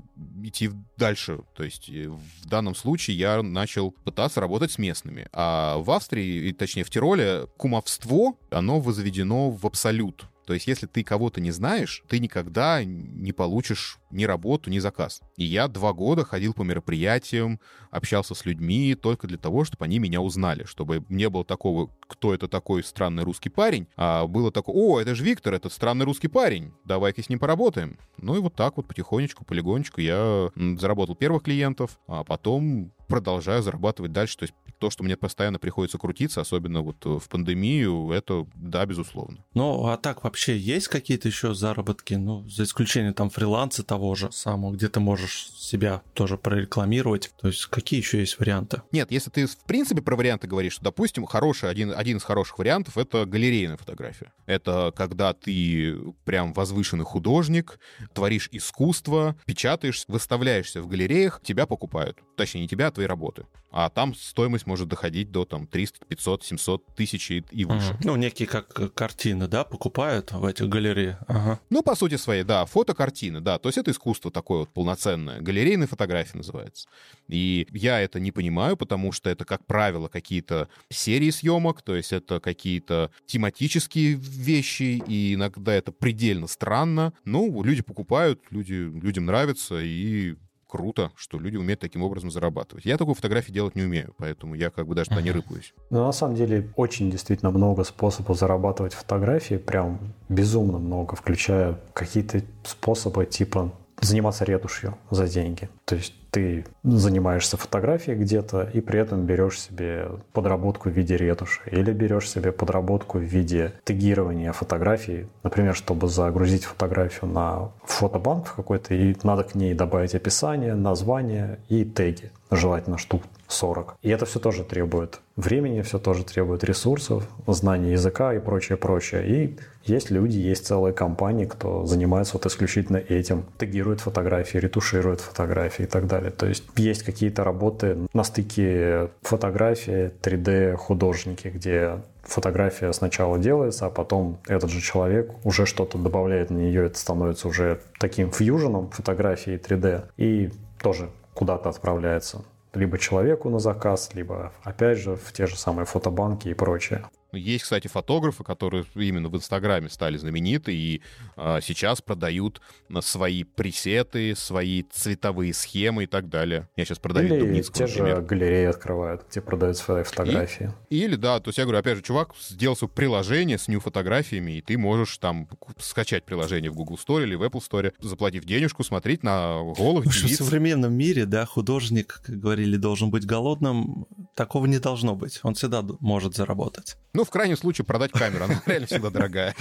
[0.42, 1.40] идти дальше.
[1.56, 5.28] То есть э, в данном случае я начал пытаться работать с местными.
[5.32, 10.26] А в Австрии, точнее в Тироле, кумовство, оно возведено в абсолют.
[10.44, 15.20] То есть, если ты кого-то не знаешь, ты никогда не получишь ни работу, ни заказ.
[15.36, 19.98] И я два года ходил по мероприятиям, общался с людьми только для того, чтобы они
[19.98, 24.74] меня узнали, чтобы не было такого, кто это такой странный русский парень, а было такое,
[24.74, 27.98] о, это же Виктор, этот странный русский парень, давай-ка с ним поработаем.
[28.16, 34.12] Ну и вот так вот потихонечку, полигонечку я заработал первых клиентов, а потом продолжаю зарабатывать
[34.12, 34.36] дальше.
[34.36, 38.86] То есть то, что мне постоянно приходится крутиться, особенно вот э, в пандемию, это да,
[38.86, 39.44] безусловно.
[39.54, 44.32] Ну, а так вообще есть какие-то еще заработки, ну, за исключением там фриланса того же
[44.32, 47.30] самого, где ты можешь себя тоже прорекламировать?
[47.40, 48.82] То есть какие еще есть варианты?
[48.92, 52.58] Нет, если ты в принципе про варианты говоришь, то, допустим, хороший, один, один из хороших
[52.58, 54.32] вариантов— это галерейная фотография.
[54.46, 57.78] Это когда ты прям возвышенный художник,
[58.14, 62.18] творишь искусство, печатаешь, выставляешься в галереях, тебя покупают.
[62.36, 63.46] Точнее, не тебя, а твои работы.
[63.70, 67.90] А там стоимость может доходить до там 300, 500, 700 тысяч и выше.
[67.90, 67.98] Ага.
[68.02, 71.18] Ну, некие как картины, да, покупают в этих галереях.
[71.26, 71.60] Ага.
[71.68, 73.58] Ну, по сути своей, да, фотокартины, да.
[73.58, 75.40] То есть это искусство такое вот полноценное.
[75.40, 76.88] Галерейная фотография называется.
[77.28, 82.12] И я это не понимаю, потому что это, как правило, какие-то серии съемок, то есть
[82.12, 87.12] это какие-то тематические вещи, и иногда это предельно странно.
[87.24, 90.36] Ну, люди покупают, люди, людям нравится, и
[90.68, 92.84] круто, что люди умеют таким образом зарабатывать.
[92.84, 95.74] Я такую фотографии делать не умею, поэтому я как бы даже туда не рыпаюсь.
[95.90, 102.42] Ну, на самом деле, очень действительно много способов зарабатывать фотографии, прям безумно много, включая какие-то
[102.64, 105.68] способы типа заниматься ретушью за деньги.
[105.84, 111.60] То есть ты занимаешься фотографией где-то и при этом берешь себе подработку в виде ретуши
[111.70, 118.94] или берешь себе подработку в виде тегирования фотографий, например, чтобы загрузить фотографию на фотобанк какой-то
[118.94, 123.96] и надо к ней добавить описание, название и теги, желательно штук 40.
[124.02, 129.26] И это все тоже требует времени, все тоже требует ресурсов, знания языка и прочее, прочее.
[129.26, 135.84] И есть люди, есть целые компании, кто занимается вот исключительно этим, тегирует фотографии, ретуширует фотографии
[135.84, 136.30] и так далее.
[136.30, 143.90] То есть есть какие-то работы на стыке фотографии, 3D, художники, где фотография сначала делается, а
[143.90, 149.54] потом этот же человек уже что-то добавляет на нее, это становится уже таким фьюженом фотографии
[149.54, 150.50] 3D и
[150.82, 152.42] тоже куда-то отправляется
[152.74, 157.04] либо человеку на заказ, либо, опять же, в те же самые фотобанки и прочее.
[157.32, 161.02] Есть, кстати, фотографы, которые именно в Инстаграме стали знамениты и
[161.36, 162.62] а, сейчас продают
[163.00, 166.68] свои пресеты, свои цветовые схемы и так далее.
[166.76, 168.16] Я сейчас продаю Или Дубницкого, те например.
[168.16, 170.72] же галереи открывают, где продают свои фотографии.
[170.88, 174.52] И, или, да, то есть я говорю, опять же, чувак сделал свое приложение с нью-фотографиями,
[174.52, 175.48] и ты можешь там
[175.78, 180.10] скачать приложение в Google Store или в Apple Store, заплатив денежку, смотреть на голых ну,
[180.10, 184.06] В современном мире, да, художник, как говорили, должен быть голодным.
[184.34, 185.40] Такого не должно быть.
[185.42, 186.96] Он всегда может заработать.
[187.18, 188.44] Ну, в крайнем случае, продать камеру.
[188.44, 189.52] Она реально всегда дорогая.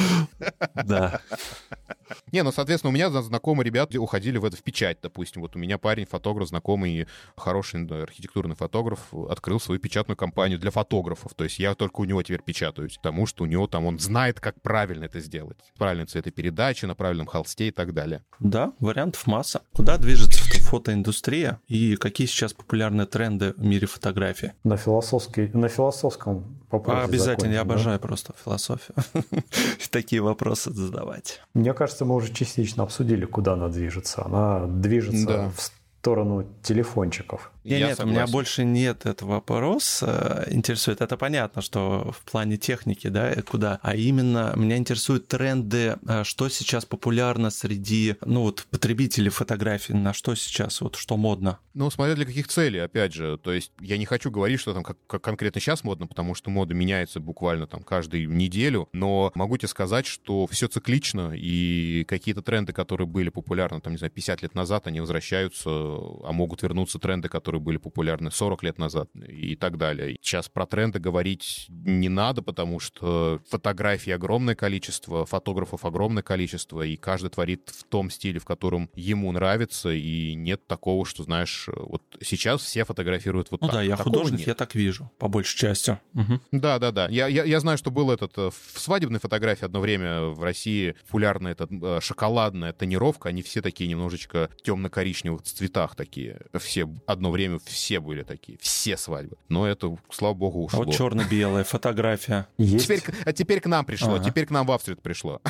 [0.85, 1.21] Да.
[2.31, 5.41] Не, ну, соответственно, у меня знакомые ребята уходили в это в печать, допустим.
[5.41, 11.33] Вот у меня парень, фотограф, знакомый, хороший архитектурный фотограф, открыл свою печатную компанию для фотографов.
[11.35, 14.39] То есть я только у него теперь печатаюсь, потому что у него там он знает,
[14.39, 15.57] как правильно это сделать.
[15.77, 18.23] Правильно цветопередачи, на правильном холсте и так далее.
[18.39, 19.61] Да, вариантов масса.
[19.73, 24.53] Куда движется фотоиндустрия и какие сейчас популярные тренды в мире фотографии?
[24.63, 28.07] На, философский, на философском а, Обязательно, я обожаю да?
[28.07, 28.95] просто философию.
[29.91, 31.41] Такие вопросы задавать.
[31.53, 34.25] Мне кажется, мы уже частично обсудили, куда она движется.
[34.25, 35.49] Она движется да.
[35.55, 37.51] в сторону телефончиков.
[37.67, 38.09] Нет, нет, согласен.
[38.09, 41.01] у меня больше нет этого вопроса интересует.
[41.01, 43.79] Это понятно, что в плане техники, да, куда.
[43.81, 50.13] А именно меня интересуют тренды, а, что сейчас популярно среди, ну вот, потребителей фотографий, на
[50.13, 51.59] что сейчас, вот, что модно.
[51.73, 53.37] Ну, смотря для каких целей, опять же.
[53.37, 56.49] То есть я не хочу говорить, что там как, как конкретно сейчас модно, потому что
[56.49, 62.41] мода меняется буквально там каждую неделю, но могу тебе сказать, что все циклично, и какие-то
[62.41, 66.99] тренды, которые были популярны, там, не знаю, 50 лет назад, они возвращаются, а могут вернуться
[66.99, 70.17] тренды, которые которые были популярны 40 лет назад и так далее.
[70.21, 76.95] Сейчас про тренды говорить не надо, потому что фотографий огромное количество, фотографов огромное количество, и
[76.95, 82.01] каждый творит в том стиле, в котором ему нравится, и нет такого, что, знаешь, вот
[82.21, 83.75] сейчас все фотографируют вот ну так.
[83.77, 84.47] да, я такого художник, нет.
[84.47, 85.97] я так вижу, по большей части.
[86.13, 86.39] Угу.
[86.51, 87.07] Да, да, да.
[87.09, 90.95] Я, я, я знаю, что был этот э, в свадебной фотографии одно время в России
[91.05, 97.46] популярная эта э, шоколадная тонировка, они все такие немножечко темно-коричневых цветах такие, все одно время
[97.47, 99.37] время все были такие, все свадьбы.
[99.49, 100.81] Но это, слава богу, ушло.
[100.81, 102.47] А вот черно-белая фотография.
[102.57, 102.85] Есть.
[102.85, 104.23] Теперь, а теперь к нам пришло, ага.
[104.23, 105.41] теперь к нам в Австрию пришло.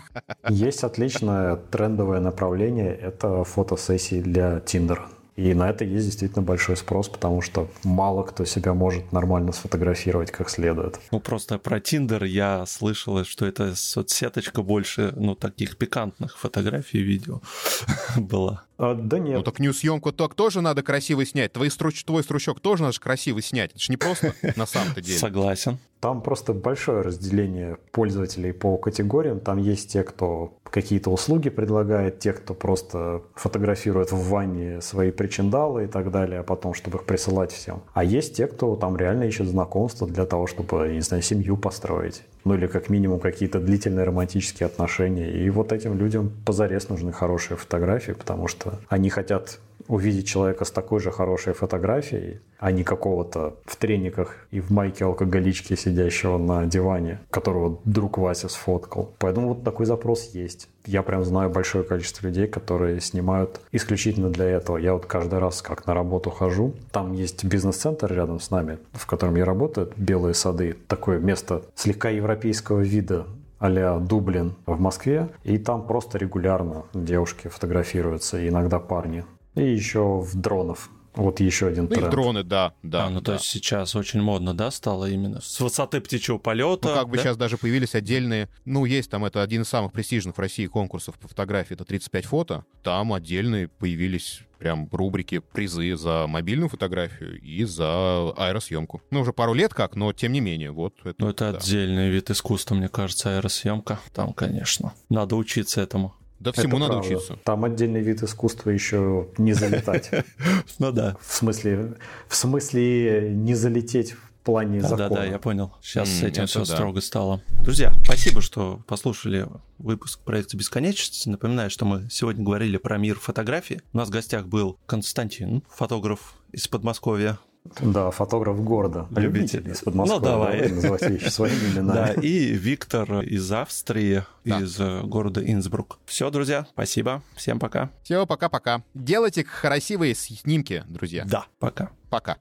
[0.50, 5.10] Есть отличное трендовое направление, это фотосессии для Тиндера.
[5.38, 10.32] И на это есть действительно большой спрос, потому что мало кто себя может нормально сфотографировать
[10.32, 11.00] как следует.
[11.12, 17.04] Ну, просто про Тиндер я слышал, что это соцсеточка больше, ну, таких пикантных фотографий и
[17.04, 17.42] видео
[18.18, 18.64] была.
[18.78, 19.38] А, да нет.
[19.38, 21.54] Ну так нью-съемку так тоже надо красиво снять.
[21.54, 23.72] Твой, струч, твой стручок тоже надо красиво снять.
[23.72, 25.18] Это же не просто на самом-то деле.
[25.18, 25.80] Согласен.
[26.00, 29.40] Там просто большое разделение пользователей по категориям.
[29.40, 35.86] Там есть те, кто какие-то услуги предлагает, те, кто просто фотографирует в ванне свои причиндалы
[35.86, 37.82] и так далее, а потом, чтобы их присылать всем.
[37.94, 42.22] А есть те, кто там реально ищет знакомства для того, чтобы, не знаю, семью построить.
[42.44, 45.30] Ну или как минимум какие-то длительные романтические отношения.
[45.32, 50.72] И вот этим людям позарез нужны хорошие фотографии, потому что они хотят увидеть человека с
[50.72, 56.66] такой же хорошей фотографией, а не какого-то в трениках и в майке алкоголички, сидящего на
[56.66, 59.14] диване, которого друг Вася сфоткал.
[59.20, 60.70] Поэтому вот такой запрос есть.
[60.86, 64.78] Я прям знаю большое количество людей, которые снимают исключительно для этого.
[64.78, 69.06] Я вот каждый раз, как на работу хожу, там есть бизнес-центр рядом с нами, в
[69.06, 70.76] котором я работаю, Белые сады.
[70.88, 73.26] Такое место слегка европейского вида,
[73.60, 79.26] а Дублин в Москве, и там просто регулярно девушки фотографируются, иногда парни.
[79.58, 80.90] И еще в дронов.
[81.18, 82.08] Вот еще один ну, тренд.
[82.08, 83.08] И дроны, да, да.
[83.08, 83.26] А, ну да.
[83.26, 86.90] то есть сейчас очень модно, да, стало именно с высоты птичьего полета.
[86.90, 87.24] Ну как бы да?
[87.24, 91.18] сейчас даже появились отдельные, ну есть там это один из самых престижных в России конкурсов
[91.18, 92.66] по фотографии, это 35 фото.
[92.84, 99.02] Там отдельные появились прям рубрики призы за мобильную фотографию и за аэросъемку.
[99.10, 101.16] Ну, уже пару лет как, но тем не менее, вот это.
[101.18, 101.58] Ну, это да.
[101.58, 104.00] отдельный вид искусства, мне кажется, аэросъемка.
[104.14, 106.14] Там, конечно, надо учиться этому.
[106.40, 107.08] Да всему Это надо правда.
[107.16, 107.40] учиться.
[107.44, 110.12] Там отдельный вид искусства еще не залетать.
[110.80, 111.18] Ну да.
[111.20, 111.96] В смысле,
[112.28, 115.10] в смысле не залететь в плане да, закона.
[115.10, 115.74] Да, да, я понял.
[115.82, 117.42] Сейчас с этим все строго стало.
[117.64, 121.26] Друзья, спасибо, что послушали выпуск проекта «Бесконечность».
[121.28, 123.82] Напоминаю, что мы сегодня говорили про мир фотографии.
[123.94, 127.40] У нас в гостях был Константин, фотограф из Подмосковья.
[127.80, 129.08] Да, фотограф города.
[129.16, 130.20] Любитель из Подмосковья.
[130.20, 130.58] Ну, давай.
[130.58, 132.14] давай называть вещи своими именами.
[132.16, 134.60] Да, и Виктор из Австрии, да.
[134.60, 136.00] из э, города Инсбрук.
[136.06, 137.22] Все, друзья, спасибо.
[137.36, 137.90] Всем пока.
[138.04, 138.84] Все, пока-пока.
[138.94, 141.26] Делайте красивые снимки, друзья.
[141.26, 141.90] Да, пока.
[142.10, 142.38] Пока.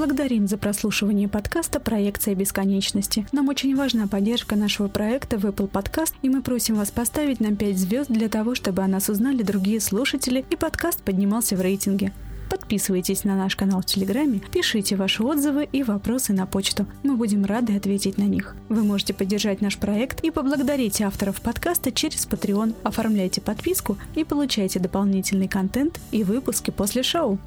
[0.00, 3.26] Благодарим за прослушивание подкаста «Проекция бесконечности».
[3.32, 7.54] Нам очень важна поддержка нашего проекта в Apple Podcast, и мы просим вас поставить нам
[7.54, 12.14] 5 звезд для того, чтобы о нас узнали другие слушатели и подкаст поднимался в рейтинге.
[12.48, 16.86] Подписывайтесь на наш канал в Телеграме, пишите ваши отзывы и вопросы на почту.
[17.02, 18.56] Мы будем рады ответить на них.
[18.70, 22.74] Вы можете поддержать наш проект и поблагодарить авторов подкаста через Patreon.
[22.84, 27.38] Оформляйте подписку и получайте дополнительный контент и выпуски после шоу.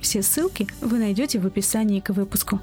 [0.00, 2.60] Все ссылки вы найдете в описании к выпуску.